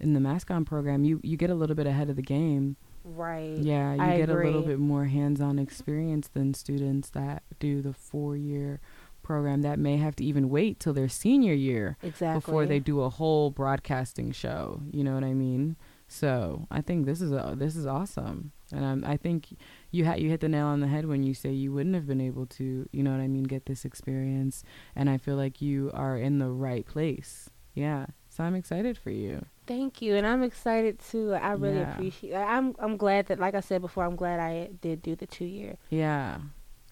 in 0.00 0.12
the 0.14 0.20
MassCom 0.20 0.64
program, 0.66 1.04
you, 1.04 1.20
you 1.22 1.36
get 1.36 1.50
a 1.50 1.54
little 1.54 1.76
bit 1.76 1.86
ahead 1.86 2.08
of 2.10 2.16
the 2.16 2.22
game. 2.22 2.76
Right. 3.04 3.56
Yeah, 3.58 3.94
you 3.94 4.00
I 4.02 4.16
get 4.18 4.28
a 4.28 4.34
little 4.34 4.62
bit 4.62 4.78
more 4.78 5.06
hands-on 5.06 5.58
experience 5.58 6.28
than 6.28 6.54
students 6.54 7.10
that 7.10 7.42
do 7.58 7.82
the 7.82 7.92
four-year 7.92 8.80
program 9.24 9.62
that 9.62 9.78
may 9.78 9.96
have 9.96 10.14
to 10.16 10.24
even 10.24 10.48
wait 10.48 10.78
till 10.80 10.92
their 10.92 11.08
senior 11.08 11.54
year 11.54 11.96
Exactly. 12.02 12.40
before 12.40 12.66
they 12.66 12.78
do 12.78 13.00
a 13.02 13.08
whole 13.10 13.50
broadcasting 13.50 14.30
show. 14.32 14.82
You 14.92 15.02
know 15.04 15.14
what 15.14 15.24
I 15.24 15.32
mean? 15.34 15.76
So 16.12 16.66
I 16.70 16.82
think 16.82 17.06
this 17.06 17.22
is 17.22 17.32
a, 17.32 17.54
this 17.56 17.74
is 17.74 17.86
awesome, 17.86 18.52
and 18.70 18.84
um, 18.84 19.02
I 19.06 19.16
think 19.16 19.56
you 19.90 20.04
ha- 20.04 20.16
you 20.16 20.28
hit 20.28 20.40
the 20.40 20.48
nail 20.48 20.66
on 20.66 20.80
the 20.80 20.86
head 20.86 21.06
when 21.06 21.22
you 21.22 21.32
say 21.32 21.50
you 21.52 21.72
wouldn't 21.72 21.94
have 21.94 22.06
been 22.06 22.20
able 22.20 22.44
to, 22.58 22.86
you 22.92 23.02
know 23.02 23.12
what 23.12 23.20
I 23.20 23.28
mean, 23.28 23.44
get 23.44 23.64
this 23.64 23.86
experience, 23.86 24.62
and 24.94 25.08
I 25.08 25.16
feel 25.16 25.36
like 25.36 25.62
you 25.62 25.90
are 25.94 26.18
in 26.18 26.38
the 26.38 26.50
right 26.50 26.84
place. 26.84 27.48
Yeah, 27.74 28.04
so 28.28 28.44
I'm 28.44 28.54
excited 28.54 28.98
for 28.98 29.08
you. 29.10 29.46
Thank 29.66 30.02
you, 30.02 30.14
and 30.14 30.26
I'm 30.26 30.42
excited 30.42 30.98
too. 30.98 31.32
I 31.32 31.52
really 31.52 31.78
Yeah. 31.78 31.92
appreciate. 31.94 32.34
I'm 32.34 32.74
I'm 32.78 32.98
glad 32.98 33.26
that, 33.28 33.38
like 33.40 33.54
I 33.54 33.60
said 33.60 33.80
before, 33.80 34.04
I'm 34.04 34.16
glad 34.16 34.38
I 34.38 34.68
did 34.82 35.00
do 35.00 35.16
the 35.16 35.26
two 35.26 35.46
year. 35.46 35.76
Yeah, 35.88 36.40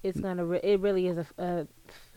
It's 0.03 0.19
gonna. 0.19 0.45
Re- 0.47 0.61
it 0.63 0.81
really 0.81 1.07
is 1.09 1.19
a, 1.19 1.27
a 1.37 1.67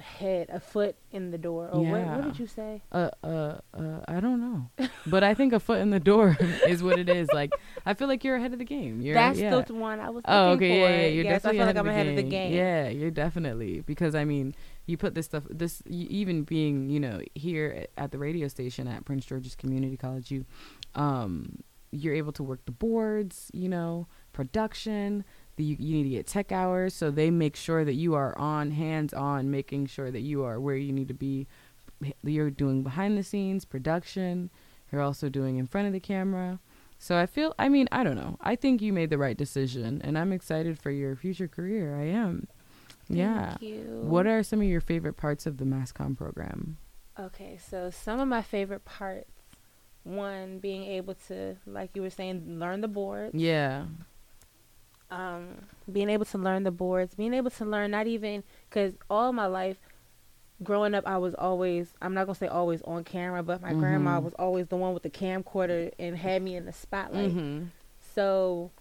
head, 0.01 0.47
a 0.49 0.59
foot 0.59 0.95
in 1.11 1.31
the 1.31 1.37
door. 1.37 1.69
Or 1.69 1.81
what, 1.81 2.05
what 2.05 2.23
did 2.23 2.39
you 2.39 2.47
say? 2.47 2.81
uh, 2.91 3.09
uh, 3.23 3.57
uh, 3.73 3.99
I 4.07 4.21
don't 4.21 4.39
know, 4.39 4.87
but 5.05 5.23
I 5.23 5.33
think 5.33 5.51
a 5.51 5.59
foot 5.59 5.79
in 5.79 5.89
the 5.89 5.99
door 5.99 6.37
is 6.67 6.81
what 6.81 6.97
it 6.97 7.09
is. 7.09 7.27
Like 7.33 7.51
I 7.85 7.93
feel 7.93 8.07
like 8.07 8.23
you're 8.23 8.37
ahead 8.37 8.53
of 8.53 8.59
the 8.59 8.65
game. 8.65 9.01
You're, 9.01 9.15
That's 9.15 9.37
yeah. 9.37 9.59
the 9.61 9.73
one 9.73 9.99
I 9.99 10.09
was. 10.11 10.23
Oh, 10.25 10.51
okay, 10.51 10.79
yeah, 10.79 10.85
for. 10.87 10.91
yeah. 10.93 11.07
You're 11.07 11.23
yes, 11.25 11.41
definitely 11.43 11.59
I 11.59 11.63
feel 11.63 11.67
like 11.67 11.75
ahead 11.75 11.77
I'm 11.77 11.87
of 11.87 11.93
ahead 11.93 12.05
the 12.07 12.09
of 12.11 12.15
the 12.15 12.23
game. 12.23 12.51
game. 12.51 12.57
Yeah, 12.57 12.87
you're 12.89 13.11
definitely 13.11 13.81
because 13.81 14.15
I 14.15 14.23
mean, 14.23 14.55
you 14.85 14.95
put 14.95 15.13
this 15.13 15.25
stuff. 15.25 15.43
This 15.49 15.83
y- 15.85 16.07
even 16.09 16.43
being 16.43 16.89
you 16.89 17.01
know 17.01 17.19
here 17.35 17.87
at 17.97 18.11
the 18.11 18.17
radio 18.17 18.47
station 18.47 18.87
at 18.87 19.03
Prince 19.03 19.25
George's 19.25 19.55
Community 19.55 19.97
College, 19.97 20.31
you, 20.31 20.45
um, 20.95 21.57
you're 21.91 22.13
able 22.13 22.31
to 22.31 22.43
work 22.43 22.63
the 22.65 22.71
boards. 22.71 23.51
You 23.53 23.67
know, 23.67 24.07
production. 24.31 25.25
The, 25.55 25.63
you, 25.63 25.75
you 25.79 25.95
need 25.98 26.03
to 26.03 26.10
get 26.10 26.27
tech 26.27 26.51
hours, 26.51 26.93
so 26.93 27.12
they 27.12 27.29
make 27.29 27.55
sure 27.55 27.86
that 27.86 27.93
you 27.93 28.15
are 28.15 28.38
on 28.38 28.72
hands 28.72 29.13
on, 29.13 29.51
making 29.51 29.86
sure 29.86 30.10
that 30.10 30.22
you 30.22 30.43
are 30.43 30.60
where 30.60 30.75
you 30.75 30.91
need 30.91 31.07
to 31.10 31.13
be. 31.13 31.48
You're 32.24 32.50
doing 32.50 32.83
behind 32.83 33.17
the 33.17 33.24
scenes 33.24 33.63
production. 33.65 34.50
You're 34.91 35.01
also 35.01 35.29
doing 35.29 35.57
in 35.57 35.67
front 35.67 35.88
of 35.88 35.93
the 35.93 36.00
camera. 36.00 36.60
So 36.98 37.17
I 37.17 37.25
feel, 37.25 37.53
I 37.60 37.67
mean, 37.69 37.88
I 37.91 38.03
don't 38.03 38.15
know. 38.15 38.38
I 38.41 38.55
think 38.55 38.81
you 38.81 38.93
made 38.93 39.10
the 39.10 39.17
right 39.17 39.36
decision, 39.38 40.01
and 40.03 40.17
I'm 40.17 40.31
excited 40.31 40.79
for 40.79 40.89
your 40.89 41.15
future 41.15 41.48
career. 41.48 41.95
I 42.00 42.05
am. 42.05 42.48
yeah. 43.10 43.57
You. 43.60 44.01
What 44.03 44.25
are 44.25 44.41
some 44.41 44.62
of 44.62 44.67
your 44.67 44.81
favorite 44.81 45.17
parts 45.17 45.45
of 45.45 45.57
the 45.57 45.65
MassCom 45.65 46.17
program? 46.17 46.77
Okay, 47.19 47.60
so 47.69 47.89
some 47.89 48.19
of 48.19 48.27
my 48.27 48.41
favorite 48.41 48.86
parts. 48.86 49.29
One 50.03 50.60
being 50.60 50.83
able 50.83 51.15
to, 51.27 51.55
like 51.65 51.91
you 51.93 52.01
were 52.01 52.10
saying, 52.10 52.60
learn 52.60 52.81
the 52.81 52.88
boards. 52.89 53.36
Yeah. 53.36 53.86
Um, 55.12 55.55
being 55.91 56.10
able 56.10 56.25
to 56.25 56.38
learn 56.38 56.63
the 56.63 56.72
boards, 56.72 57.15
being 57.15 57.33
able 57.33 57.51
to 57.51 57.65
learn 57.65 57.91
not 57.91 58.07
even 58.07 58.43
because 58.69 58.93
all 59.10 59.31
my 59.33 59.45
life 59.45 59.77
growing 60.63 60.93
up, 60.95 61.05
I 61.07 61.17
was 61.17 61.33
always 61.36 61.93
I'm 62.01 62.13
not 62.13 62.25
gonna 62.25 62.36
say 62.36 62.48
always 62.48 62.81
on 62.83 63.03
camera, 63.03 63.43
but 63.43 63.62
my 63.62 63.74
grandma 63.74 64.19
Mhm. 64.19 64.24
was 64.24 64.33
always 64.36 64.67
the 64.67 64.77
one 64.77 64.93
with 64.93 65.03
the 65.03 65.10
camcorder 65.10 65.91
and 66.00 66.17
had 66.17 66.41
me 66.41 66.55
in 66.55 66.65
the 66.65 66.74
spotlight. 66.74 67.31
Mm-hmm. 67.36 67.65
So 68.15 68.72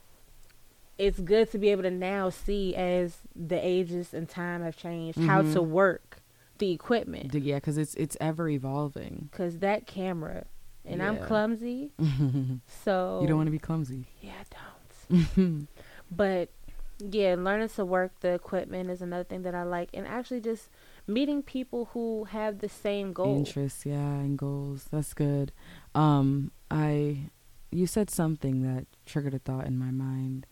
it's 0.98 1.18
good 1.20 1.50
to 1.50 1.58
be 1.58 1.70
able 1.70 1.82
to 1.82 1.90
now 1.90 2.28
see 2.30 2.74
as 2.76 3.18
the 3.34 3.56
ages 3.56 4.14
and 4.14 4.28
time 4.28 4.62
have 4.62 4.76
changed 4.76 5.18
how 5.20 5.42
Mhm. 5.42 5.52
to 5.54 5.62
work 5.62 6.18
the 6.58 6.70
equipment 6.70 7.34
Yeah, 7.34 7.56
because 7.56 7.76
it's 7.78 7.94
it's 7.96 8.16
ever 8.20 8.48
evolving. 8.48 9.28
because 9.32 9.58
that 9.58 9.86
camera 9.86 10.44
and 10.84 11.02
I'm 11.02 11.18
clumsy, 11.18 11.92
so 12.84 13.18
You 13.22 13.26
don't 13.28 13.36
want 13.38 13.46
to 13.48 13.52
be 13.52 13.58
clumsy. 13.58 14.06
yeah, 14.20 14.32
I 14.40 14.44
don't. 14.54 15.68
But 16.14 16.50
yeah, 16.98 17.34
learning 17.38 17.70
to 17.70 17.84
work 17.84 18.12
the 18.20 18.32
equipment 18.34 18.90
is 18.90 19.02
another 19.02 19.24
thing 19.24 19.42
that 19.42 19.54
I 19.54 19.62
like, 19.64 19.90
and 19.94 20.06
actually 20.06 20.40
just 20.40 20.68
meeting 21.06 21.42
people 21.42 21.90
who 21.92 22.24
have 22.24 22.58
the 22.58 22.68
same 22.68 23.12
goals. 23.12 23.48
Interests, 23.48 23.86
yeah, 23.86 23.94
and 23.96 24.38
goals. 24.38 24.86
That's 24.90 25.14
good. 25.14 25.52
Um, 25.94 26.52
I, 26.70 27.30
you 27.70 27.86
said 27.86 28.10
something 28.10 28.62
that 28.62 28.86
triggered 29.06 29.34
a 29.34 29.38
thought 29.38 29.66
in 29.66 29.78
my 29.78 29.90
mind. 29.90 30.46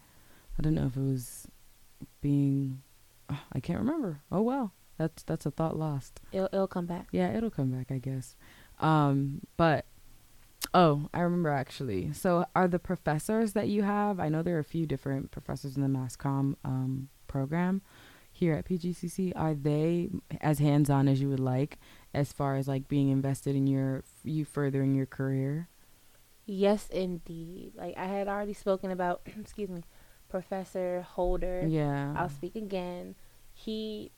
I 0.59 0.63
don't 0.63 0.75
know 0.75 0.87
if 0.87 0.97
it 0.97 1.01
was 1.01 1.47
being, 2.21 2.83
oh, 3.31 3.41
I 3.53 3.61
can't 3.61 3.79
remember. 3.79 4.21
Oh 4.33 4.43
well, 4.43 4.73
that's 4.99 5.23
that's 5.23 5.47
a 5.47 5.51
thought 5.51 5.77
lost. 5.79 6.21
It'll, 6.33 6.49
it'll 6.53 6.67
come 6.67 6.87
back. 6.87 7.09
Yeah, 7.13 7.33
it'll 7.37 7.51
come 7.51 7.71
back, 7.71 7.91
I 7.91 7.99
guess. 7.99 8.35
Um, 8.81 9.43
but 9.57 9.87
oh, 10.75 11.09
I 11.13 11.21
remember 11.21 11.51
actually. 11.51 12.13
So, 12.13 12.45
are 12.55 12.69
the 12.69 12.79
professors 12.79 13.53
that 13.53 13.69
you 13.69 13.83
have? 13.83 14.21
I 14.21 14.29
know 14.29 14.43
there 14.43 14.57
are 14.57 14.61
a 14.61 14.65
few 14.65 14.87
different 14.87 15.31
professors 15.31 15.77
in 15.77 15.83
the 15.83 15.89
MassCom 15.89 16.57
um, 16.65 17.09
program 17.27 17.83
here 18.33 18.55
at 18.55 18.65
PGCC. 18.67 19.33
Are 19.37 19.55
they 19.55 20.11
as 20.41 20.59
hands-on 20.59 21.09
as 21.09 21.21
you 21.21 21.29
would 21.29 21.41
like, 21.41 21.79
as 22.15 22.33
far 22.33 22.57
as 22.57 22.69
like 22.69 22.89
being 22.89 23.09
invested 23.09 23.57
in 23.57 23.67
your 23.67 24.05
you 24.25 24.45
furthering 24.45 24.95
your 24.95 25.07
career? 25.07 25.69
Yes, 26.47 26.89
indeed. 26.91 27.73
Like 27.77 27.97
I 27.97 28.07
had 28.07 28.29
already 28.29 28.55
spoken 28.55 28.91
about, 28.91 29.23
excuse 29.41 29.69
me, 29.71 29.83
Professor 30.29 31.03
Holder. 31.03 31.67
Yeah. 31.69 32.15
I'll 32.17 32.29
speak 32.29 32.57
again. 32.57 33.15
He, 33.53 34.11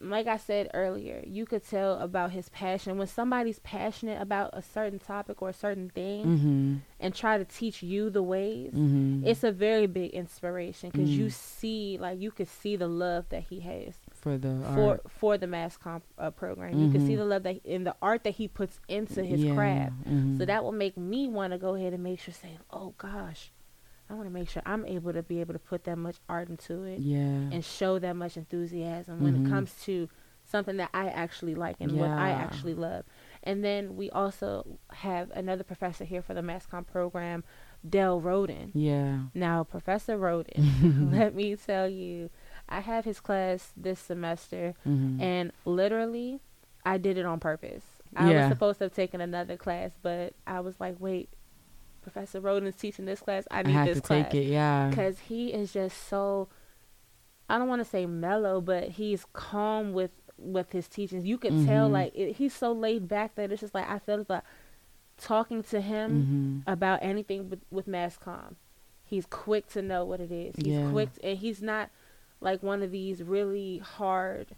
like 0.00 0.26
I 0.28 0.36
said 0.36 0.70
earlier, 0.74 1.22
you 1.26 1.44
could 1.44 1.66
tell 1.68 1.98
about 1.98 2.30
his 2.30 2.48
passion. 2.50 2.98
When 2.98 3.08
somebody's 3.08 3.58
passionate 3.58 4.22
about 4.22 4.50
a 4.52 4.62
certain 4.62 4.98
topic 5.00 5.42
or 5.42 5.48
a 5.48 5.52
certain 5.52 5.90
thing 5.90 6.24
mm-hmm. 6.24 6.74
and 7.00 7.14
try 7.14 7.36
to 7.36 7.44
teach 7.44 7.82
you 7.82 8.08
the 8.08 8.22
ways, 8.22 8.72
Mm-hmm. 8.72 9.26
it's 9.26 9.42
a 9.42 9.50
very 9.50 9.86
big 9.88 10.12
inspiration 10.12 10.90
because 10.90 11.10
you 11.10 11.26
Mm. 11.26 11.32
see, 11.32 11.98
like, 12.00 12.20
you 12.20 12.30
could 12.30 12.46
see 12.48 12.76
the 12.76 12.86
love 12.86 13.28
that 13.30 13.42
he 13.50 13.60
has 13.60 13.94
for 14.12 14.38
the 14.38 14.60
for 14.74 14.88
art. 14.90 15.10
for 15.10 15.38
the 15.38 15.46
mass 15.48 15.76
comm 15.76 16.02
uh, 16.16 16.30
program. 16.30 16.78
You 16.78 16.90
can 16.92 17.04
see 17.06 17.14
Mhm. 17.14 17.18
the 17.18 17.24
love 17.24 17.42
that 17.42 17.60
in 17.64 17.84
the 17.84 17.96
art 18.00 18.22
that 18.24 18.34
he 18.34 18.46
puts 18.46 18.78
into 18.88 19.24
his 19.24 19.42
yeah. 19.42 19.54
craft. 19.54 19.94
So 20.38 20.44
that 20.44 20.62
will 20.64 20.72
make 20.72 20.96
me 20.96 21.28
want 21.28 21.52
to 21.52 21.58
go 21.58 21.74
ahead 21.74 21.92
and 21.92 22.02
make 22.02 22.20
sure, 22.20 22.34
saying, 22.34 22.58
"Oh 22.70 22.94
gosh, 22.98 23.50
I 24.10 24.14
want 24.14 24.26
to 24.26 24.30
make 24.32 24.48
sure 24.48 24.62
I'm 24.64 24.86
able 24.86 25.12
to 25.12 25.22
be 25.22 25.40
able 25.40 25.52
to 25.52 25.58
put 25.58 25.84
that 25.84 25.96
much 25.98 26.16
art 26.28 26.48
into 26.48 26.84
it 26.84 27.00
yeah. 27.00 27.18
and 27.52 27.64
show 27.64 27.98
that 27.98 28.16
much 28.16 28.36
enthusiasm 28.36 29.20
when 29.22 29.34
Mhm. 29.36 29.46
it 29.46 29.50
comes 29.50 29.74
to 29.84 30.08
something 30.44 30.78
that 30.78 30.88
I 30.94 31.08
actually 31.08 31.54
like 31.54 31.76
and 31.78 31.92
what 31.92 32.08
I 32.10 32.30
actually 32.30 32.74
love." 32.74 33.04
And 33.42 33.62
then 33.62 33.96
we 33.96 34.08
also 34.10 34.78
have 34.90 35.30
another 35.32 35.62
professor 35.62 36.04
here 36.04 36.22
for 36.22 36.32
the 36.32 36.40
mass 36.42 36.66
comm 36.66 36.86
program, 36.86 37.44
Del 37.88 38.20
Roden. 38.20 38.72
yeah. 38.74 39.24
Now, 39.34 39.62
Professor 39.62 40.16
Roden, 40.16 41.10
let 41.12 41.34
me 41.34 41.54
tell 41.54 41.86
you, 41.88 42.30
I 42.68 42.80
have 42.80 43.04
his 43.04 43.20
class 43.20 43.72
this 43.76 44.00
semester, 44.00 44.74
Mhm. 44.86 45.20
and 45.20 45.52
literally, 45.66 46.40
I 46.84 46.96
did 46.98 47.18
it 47.18 47.26
on 47.26 47.40
purpose. 47.40 47.84
I 48.16 48.30
Yeah. 48.32 48.40
was 48.40 48.48
supposed 48.48 48.78
to 48.78 48.86
have 48.86 48.94
taken 48.94 49.20
another 49.20 49.56
class, 49.58 49.98
but 50.00 50.32
I 50.46 50.60
was 50.60 50.80
like, 50.80 50.96
wait, 50.98 51.28
Professor 52.10 52.40
Roden's 52.40 52.76
teaching 52.76 53.04
this 53.04 53.20
class. 53.20 53.44
I 53.50 53.60
I 53.60 53.62
need 53.62 53.72
have 53.72 53.86
this 53.86 53.96
to 53.96 54.02
class 54.02 54.30
take 54.32 54.42
it. 54.42 54.48
Yeah. 54.48 54.88
because 54.90 55.18
he 55.20 55.52
is 55.52 55.72
just 55.72 56.08
so. 56.08 56.48
I 57.50 57.58
don't 57.58 57.68
want 57.68 57.80
to 57.82 57.88
say 57.88 58.04
mellow, 58.06 58.60
but 58.60 58.90
he's 58.90 59.24
calm 59.32 59.92
with 59.92 60.10
with 60.36 60.70
his 60.72 60.86
teachings. 60.88 61.24
You 61.26 61.36
could 61.38 61.66
tell 61.66 61.88
Mhm. 61.88 61.92
like 61.92 62.12
it, 62.14 62.36
he's 62.36 62.54
so 62.54 62.72
laid 62.72 63.08
back 63.08 63.34
that 63.36 63.50
it's 63.50 63.60
just 63.60 63.74
like 63.74 63.88
I 63.88 63.98
feel 63.98 64.24
like 64.28 64.42
talking 65.16 65.62
to 65.64 65.80
him 65.80 66.62
Mhm. 66.66 66.72
about 66.72 67.00
anything 67.02 67.50
with, 67.50 67.60
with 67.70 67.86
mass 67.88 68.16
comm. 68.18 68.54
He's 69.04 69.26
quick 69.26 69.66
to 69.70 69.82
know 69.82 70.04
what 70.04 70.20
it 70.20 70.30
is. 70.30 70.54
He's 70.56 70.66
Yeah. 70.74 70.90
quick, 70.90 71.08
and 71.24 71.38
he's 71.38 71.60
not 71.62 71.90
like 72.40 72.62
one 72.62 72.82
of 72.82 72.92
these 72.92 73.22
really 73.22 73.78
hard, 73.78 74.54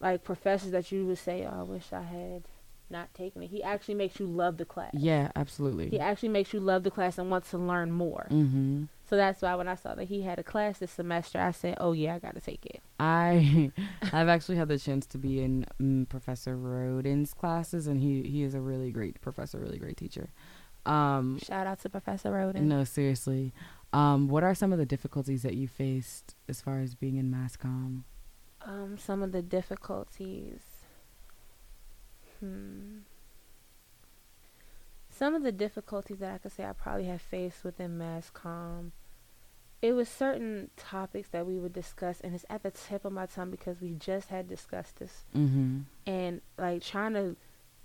like 0.00 0.24
professors 0.24 0.72
that 0.72 0.92
you 0.92 1.06
would 1.06 1.16
say, 1.18 1.46
"Oh, 1.46 1.60
I 1.60 1.62
wish 1.62 1.90
I 1.92 2.02
had 2.02 2.42
not 2.92 3.12
taking 3.14 3.42
it." 3.42 3.48
He 3.50 3.62
actually 3.62 3.94
makes 3.94 4.20
you 4.20 4.26
love 4.26 4.58
the 4.58 4.64
class. 4.64 4.92
Yeah, 4.94 5.32
absolutely. 5.34 5.88
He 5.90 5.98
actually 5.98 6.28
makes 6.28 6.52
you 6.52 6.60
love 6.60 6.84
the 6.84 6.90
class 6.92 7.18
and 7.18 7.30
wants 7.30 7.50
to 7.50 7.58
learn 7.58 7.90
more. 7.90 8.28
Mhm. 8.30 8.88
So 9.04 9.16
that's 9.16 9.42
why 9.42 9.54
when 9.56 9.68
I 9.68 9.74
saw 9.74 9.94
that 9.96 10.04
he 10.04 10.22
had 10.22 10.38
a 10.38 10.42
class 10.42 10.78
this 10.78 10.90
semester, 10.92 11.38
I 11.40 11.50
said, 11.50 11.76
"Oh 11.80 11.92
yeah, 11.92 12.14
I 12.14 12.18
got 12.20 12.34
to 12.34 12.40
take 12.40 12.64
it." 12.66 12.80
I 13.00 13.72
I've 14.12 14.28
actually 14.28 14.56
had 14.56 14.68
the 14.68 14.78
chance 14.78 15.06
to 15.08 15.18
be 15.18 15.42
in 15.42 15.66
mm, 15.80 16.08
Professor 16.08 16.56
Roden's 16.56 17.34
classes, 17.34 17.86
and 17.88 18.00
he 18.00 18.22
he 18.22 18.42
is 18.42 18.54
a 18.54 18.60
really 18.60 18.92
great 18.92 19.20
professor, 19.20 19.58
really 19.58 19.78
great 19.78 19.96
teacher. 19.96 20.30
Um, 20.86 21.38
Shout 21.38 21.66
out 21.66 21.80
to 21.80 21.88
Professor 21.88 22.30
Roden. 22.32 22.68
no, 22.68 22.84
seriously. 22.84 23.52
Um, 23.92 24.28
what 24.28 24.42
are 24.42 24.54
some 24.54 24.72
of 24.72 24.78
the 24.78 24.86
difficulties 24.86 25.42
that 25.42 25.54
you 25.54 25.68
faced 25.68 26.34
as 26.48 26.60
far 26.60 26.80
as 26.80 26.94
being 26.94 27.16
in 27.16 27.30
mass 27.30 27.56
comm? 27.56 28.04
Um, 28.62 28.96
some 28.98 29.22
of 29.22 29.32
the 29.32 29.42
difficulties. 29.42 30.71
Hmm. 32.42 32.98
Some 35.10 35.34
of 35.34 35.42
the 35.42 35.52
difficulties 35.52 36.18
that 36.18 36.34
I 36.34 36.38
could 36.38 36.52
say 36.52 36.64
I 36.64 36.72
probably 36.72 37.04
have 37.04 37.20
faced 37.22 37.64
within 37.64 37.98
mass 37.98 38.30
comm. 38.34 38.90
It 39.80 39.92
was 39.92 40.08
certain 40.08 40.70
topics 40.76 41.28
that 41.30 41.46
we 41.46 41.58
would 41.58 41.72
discuss, 41.72 42.20
and 42.20 42.34
it's 42.34 42.44
at 42.48 42.62
the 42.62 42.70
tip 42.70 43.04
of 43.04 43.12
my 43.12 43.26
tongue 43.26 43.50
because 43.50 43.80
we 43.80 43.90
just 43.94 44.28
had 44.28 44.48
discussed 44.48 44.98
this, 44.98 45.24
Mm-hmm. 45.36 45.80
and 46.06 46.40
like 46.56 46.82
trying 46.82 47.14
to 47.14 47.36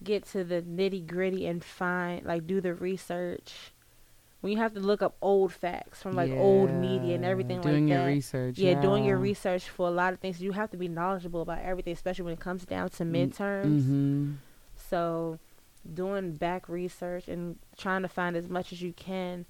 get 0.04 0.26
to 0.28 0.44
the 0.44 0.62
nitty 0.62 1.06
gritty 1.08 1.48
and 1.48 1.64
find 1.64 2.24
like 2.26 2.46
do 2.48 2.62
the 2.62 2.74
research. 2.74 3.72
When 4.42 4.52
you 4.54 4.60
have 4.60 4.76
to 4.76 4.80
look 4.80 5.02
up 5.02 5.16
old 5.22 5.52
facts 5.52 6.04
from 6.04 6.16
like 6.16 6.32
old 6.32 6.70
media 6.70 7.16
and 7.16 7.26
everything 7.26 7.60
doing 7.62 7.88
like 7.88 7.96
your 7.96 8.04
that. 8.04 8.06
research. 8.14 8.58
Yeah, 8.60 8.80
doing 8.80 9.04
your 9.04 9.18
research 9.18 9.68
for 9.68 9.88
a 9.88 9.92
lot 9.92 10.14
of 10.14 10.20
things. 10.20 10.40
You 10.40 10.52
have 10.52 10.70
to 10.72 10.78
be 10.78 10.88
knowledgeable 10.88 11.42
about 11.42 11.60
everything, 11.64 11.94
especially 11.94 12.26
when 12.26 12.34
it 12.34 12.40
comes 12.40 12.64
down 12.64 12.90
to 12.90 13.04
midterms. 13.04 13.66
Mm-hmm. 13.82 14.32
So, 14.90 15.40
doing 15.94 16.34
back 16.34 16.68
research 16.68 17.28
and 17.28 17.58
trying 17.78 18.02
to 18.02 18.08
find 18.08 18.36
as 18.36 18.50
much 18.50 18.72
as 18.72 18.82
you 18.82 18.94
can 18.94 19.46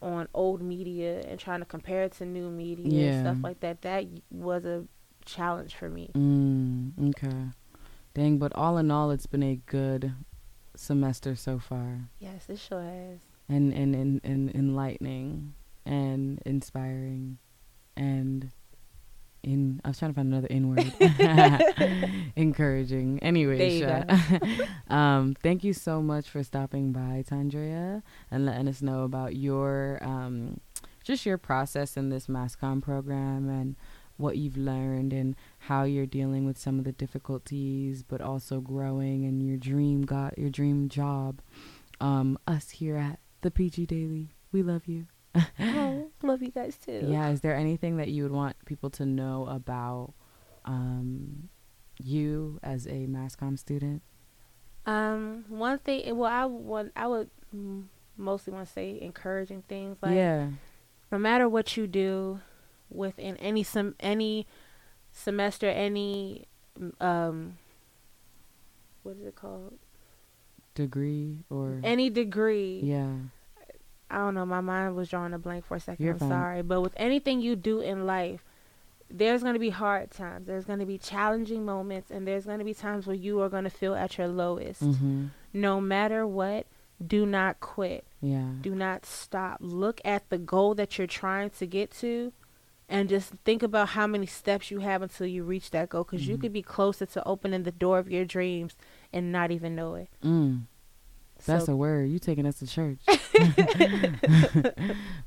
on 0.00 0.28
old 0.34 0.62
media 0.62 1.22
and 1.26 1.38
trying 1.38 1.60
to 1.60 1.66
compare 1.66 2.02
it 2.04 2.12
to 2.12 2.24
new 2.24 2.50
media 2.50 3.10
and 3.10 3.20
stuff 3.26 3.44
like 3.44 3.60
that. 3.60 3.82
That 3.82 4.06
was 4.30 4.64
a 4.64 4.84
challenge 5.24 5.74
for 5.74 5.88
me. 5.88 6.10
Mm, 6.14 7.10
okay. 7.10 7.50
Dang, 8.14 8.38
but 8.38 8.54
all 8.54 8.78
in 8.78 8.90
all, 8.90 9.10
it's 9.10 9.26
been 9.26 9.42
a 9.42 9.56
good 9.66 10.12
semester 10.74 11.34
so 11.34 11.58
far. 11.58 12.08
Yes, 12.18 12.48
it 12.48 12.58
sure 12.58 12.82
has. 12.82 13.18
and 13.48 13.72
and, 13.72 13.94
and, 13.94 14.20
and 14.24 14.54
enlightening 14.54 15.54
and 15.84 16.40
inspiring 16.44 17.38
and 17.96 18.50
in 19.42 19.80
I 19.84 19.88
was 19.88 19.98
trying 19.98 20.12
to 20.12 20.14
find 20.14 20.32
another 20.32 20.48
N 20.50 20.68
word. 20.68 20.92
Encouraging. 22.36 23.18
Anyway, 23.22 23.82
um, 24.88 25.36
thank 25.42 25.64
you 25.64 25.72
so 25.72 26.02
much 26.02 26.28
for 26.28 26.42
stopping 26.42 26.92
by, 26.92 27.24
Tandrea, 27.28 28.02
and 28.30 28.46
letting 28.46 28.68
us 28.68 28.82
know 28.82 29.02
about 29.02 29.36
your 29.36 29.98
um, 30.02 30.60
just 31.02 31.24
your 31.24 31.38
process 31.38 31.96
in 31.96 32.10
this 32.10 32.26
MassCom 32.26 32.82
program 32.82 33.48
and 33.48 33.76
what 34.16 34.36
you've 34.36 34.56
learned 34.56 35.12
and 35.12 35.36
how 35.60 35.84
you're 35.84 36.06
dealing 36.06 36.44
with 36.44 36.58
some 36.58 36.78
of 36.78 36.84
the 36.84 36.92
difficulties, 36.92 38.02
but 38.02 38.20
also 38.20 38.60
growing 38.60 39.24
and 39.24 39.42
your 39.42 39.56
dream 39.56 40.02
got 40.02 40.36
your 40.36 40.50
dream 40.50 40.88
job. 40.88 41.40
Um, 42.00 42.38
us 42.46 42.70
here 42.70 42.96
at 42.96 43.20
the 43.40 43.50
PG 43.50 43.86
Daily, 43.86 44.34
we 44.52 44.62
love 44.62 44.86
you. 44.86 45.06
Oh, 45.60 46.10
love 46.22 46.42
you 46.42 46.50
guys 46.50 46.76
too. 46.76 47.04
Yeah, 47.06 47.28
is 47.30 47.40
there 47.40 47.54
anything 47.56 47.96
that 47.96 48.08
you 48.08 48.22
would 48.22 48.32
want 48.32 48.56
people 48.64 48.90
to 48.90 49.06
know 49.06 49.46
about 49.46 50.12
um, 50.64 51.48
you 52.02 52.58
as 52.62 52.86
a 52.86 53.06
MassCom 53.06 53.58
student? 53.58 54.02
Um, 54.86 55.44
one 55.48 55.78
thing. 55.78 56.16
Well, 56.16 56.30
I 56.30 56.44
want. 56.46 56.92
I 56.96 57.06
would 57.06 57.30
mostly 58.16 58.52
want 58.52 58.66
to 58.66 58.72
say 58.72 58.98
encouraging 59.00 59.62
things. 59.68 59.98
Like, 60.02 60.14
yeah. 60.14 60.48
no 61.12 61.18
matter 61.18 61.48
what 61.48 61.76
you 61.76 61.86
do 61.86 62.40
within 62.90 63.36
any 63.36 63.62
sem- 63.62 63.96
any 64.00 64.46
semester, 65.12 65.68
any 65.68 66.46
um, 67.00 67.58
what 69.02 69.16
is 69.16 69.26
it 69.26 69.34
called? 69.34 69.78
Degree 70.74 71.40
or 71.50 71.80
Any 71.82 72.08
degree. 72.08 72.80
yeah. 72.84 73.12
I 74.10 74.18
don't 74.18 74.34
know. 74.34 74.46
My 74.46 74.60
mind 74.60 74.96
was 74.96 75.08
drawing 75.10 75.34
a 75.34 75.38
blank 75.38 75.66
for 75.66 75.76
a 75.76 75.80
2nd 75.80 75.96
You're 76.00 76.12
I'm 76.14 76.18
fine. 76.18 76.28
sorry, 76.30 76.62
but 76.62 76.80
with 76.80 76.94
anything 76.96 77.40
you 77.40 77.56
do 77.56 77.80
in 77.80 78.06
life, 78.06 78.42
there's 79.10 79.42
going 79.42 79.54
to 79.54 79.60
be 79.60 79.70
hard 79.70 80.10
times. 80.10 80.46
There's 80.46 80.64
going 80.64 80.78
to 80.80 80.86
be 80.86 80.98
challenging 80.98 81.64
moments, 81.64 82.10
and 82.10 82.26
there's 82.26 82.44
going 82.46 82.58
to 82.58 82.64
be 82.64 82.74
times 82.74 83.06
where 83.06 83.16
you 83.16 83.40
are 83.42 83.48
going 83.48 83.64
to 83.64 83.70
feel 83.70 83.94
at 83.94 84.16
your 84.18 84.28
lowest. 84.28 84.82
Mm-hmm. 84.82 85.26
No 85.54 85.80
matter 85.80 86.26
what, 86.26 86.66
do 87.04 87.24
not 87.26 87.60
quit. 87.60 88.04
Yeah. 88.20 88.48
Do 88.60 88.74
not 88.74 89.06
stop. 89.06 89.58
Look 89.60 90.00
at 90.04 90.28
the 90.30 90.38
goal 90.38 90.74
that 90.74 90.98
you're 90.98 91.06
trying 91.06 91.50
to 91.50 91.66
get 91.66 91.90
to 92.00 92.32
and 92.88 93.08
just 93.08 93.32
think 93.44 93.62
about 93.62 93.90
how 93.90 94.06
many 94.06 94.26
steps 94.26 94.70
you 94.70 94.80
have 94.80 95.02
until 95.02 95.26
you 95.26 95.44
reach 95.44 95.70
that 95.70 95.90
goal 95.90 96.04
because 96.04 96.26
you 96.26 96.36
Mhm. 96.36 96.40
could 96.40 96.52
be 96.54 96.62
closer 96.62 97.04
to 97.06 97.24
opening 97.28 97.62
the 97.64 97.70
door 97.72 97.98
of 97.98 98.10
your 98.10 98.24
dreams 98.24 98.74
and 99.12 99.30
not 99.30 99.50
even 99.50 99.74
know 99.76 99.94
it. 99.94 100.08
Mm. 100.24 100.62
That's 101.46 101.66
so, 101.66 101.72
a 101.72 101.76
word. 101.76 102.10
You 102.10 102.18
taking 102.18 102.46
us 102.46 102.58
to 102.58 102.66
church. 102.66 102.98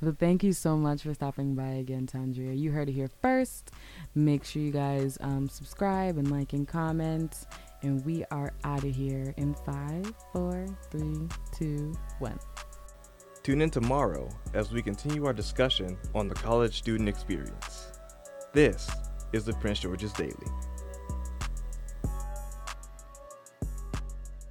but 0.01 0.19
thank 0.19 0.43
you 0.43 0.53
so 0.53 0.75
much 0.77 1.03
for 1.03 1.13
stopping 1.13 1.55
by 1.55 1.67
again, 1.67 2.07
Tandrea. 2.07 2.57
You 2.57 2.71
heard 2.71 2.89
it 2.89 2.93
here 2.93 3.09
first. 3.21 3.71
Make 4.15 4.43
sure 4.43 4.61
you 4.61 4.71
guys 4.71 5.17
um, 5.21 5.49
subscribe 5.49 6.17
and 6.17 6.29
like 6.29 6.53
and 6.53 6.67
comment. 6.67 7.45
And 7.81 8.05
we 8.05 8.25
are 8.31 8.53
out 8.63 8.83
of 8.83 8.95
here 8.95 9.33
in 9.37 9.55
five, 9.65 10.13
four, 10.31 10.67
three, 10.91 11.27
two, 11.57 11.93
one. 12.19 12.37
Tune 13.43 13.61
in 13.61 13.71
tomorrow 13.71 14.29
as 14.53 14.71
we 14.71 14.83
continue 14.83 15.25
our 15.25 15.33
discussion 15.33 15.97
on 16.13 16.27
the 16.27 16.35
college 16.35 16.77
student 16.77 17.09
experience. 17.09 17.87
This 18.53 18.87
is 19.33 19.45
the 19.45 19.53
Prince 19.53 19.79
George's 19.79 20.13
Daily. 20.13 20.35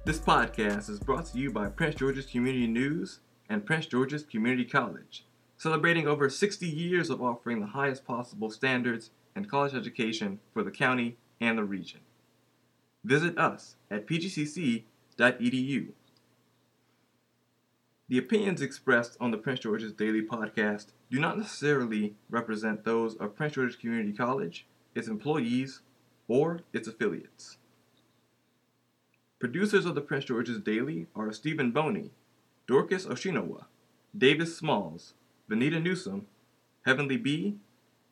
This 0.03 0.17
podcast 0.17 0.89
is 0.89 0.99
brought 0.99 1.27
to 1.27 1.37
you 1.37 1.51
by 1.51 1.67
Prince 1.67 1.93
George's 1.93 2.25
Community 2.25 2.65
News 2.65 3.19
and 3.47 3.63
Prince 3.63 3.85
George's 3.85 4.23
Community 4.23 4.65
College, 4.65 5.27
celebrating 5.59 6.07
over 6.07 6.27
60 6.27 6.65
years 6.65 7.11
of 7.11 7.21
offering 7.21 7.59
the 7.59 7.67
highest 7.67 8.03
possible 8.03 8.49
standards 8.49 9.11
in 9.35 9.45
college 9.45 9.75
education 9.75 10.39
for 10.55 10.63
the 10.63 10.71
county 10.71 11.17
and 11.39 11.55
the 11.55 11.63
region. 11.63 11.99
Visit 13.03 13.37
us 13.37 13.75
at 13.91 14.07
pgcc.edu. 14.07 15.87
The 18.09 18.17
opinions 18.17 18.63
expressed 18.63 19.17
on 19.21 19.29
the 19.29 19.37
Prince 19.37 19.59
George's 19.59 19.93
Daily 19.93 20.23
Podcast 20.23 20.87
do 21.11 21.19
not 21.19 21.37
necessarily 21.37 22.15
represent 22.27 22.85
those 22.85 23.13
of 23.17 23.35
Prince 23.35 23.53
George's 23.53 23.75
Community 23.75 24.13
College, 24.13 24.65
its 24.95 25.07
employees, 25.07 25.81
or 26.27 26.61
its 26.73 26.87
affiliates. 26.87 27.57
Producers 29.41 29.87
of 29.87 29.95
the 29.95 30.01
Prince 30.01 30.25
George's 30.25 30.59
Daily 30.59 31.07
are 31.15 31.33
Stephen 31.33 31.71
Boney, 31.71 32.11
Dorcas 32.67 33.07
Oshinowa, 33.07 33.65
Davis 34.15 34.55
Smalls, 34.55 35.15
Vanita 35.49 35.81
Newsom, 35.81 36.27
Heavenly 36.85 37.17
B, 37.17 37.55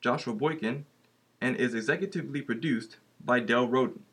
Joshua 0.02 0.34
Boykin, 0.34 0.86
and 1.40 1.56
is 1.56 1.76
executively 1.76 2.44
produced 2.44 2.98
by 3.24 3.40
Del 3.40 3.68
Roden. 3.68 4.06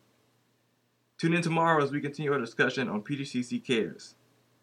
Tune 1.16 1.32
in 1.32 1.40
tomorrow 1.40 1.82
as 1.82 1.90
we 1.90 2.02
continue 2.02 2.34
our 2.34 2.38
discussion 2.38 2.86
on 2.86 3.00
PGCC 3.00 3.64
Cares. 3.64 4.14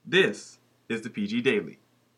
This 0.05 0.59
is 0.87 1.01
the 1.01 1.09
PG 1.09 1.41
Daily. 1.41 1.79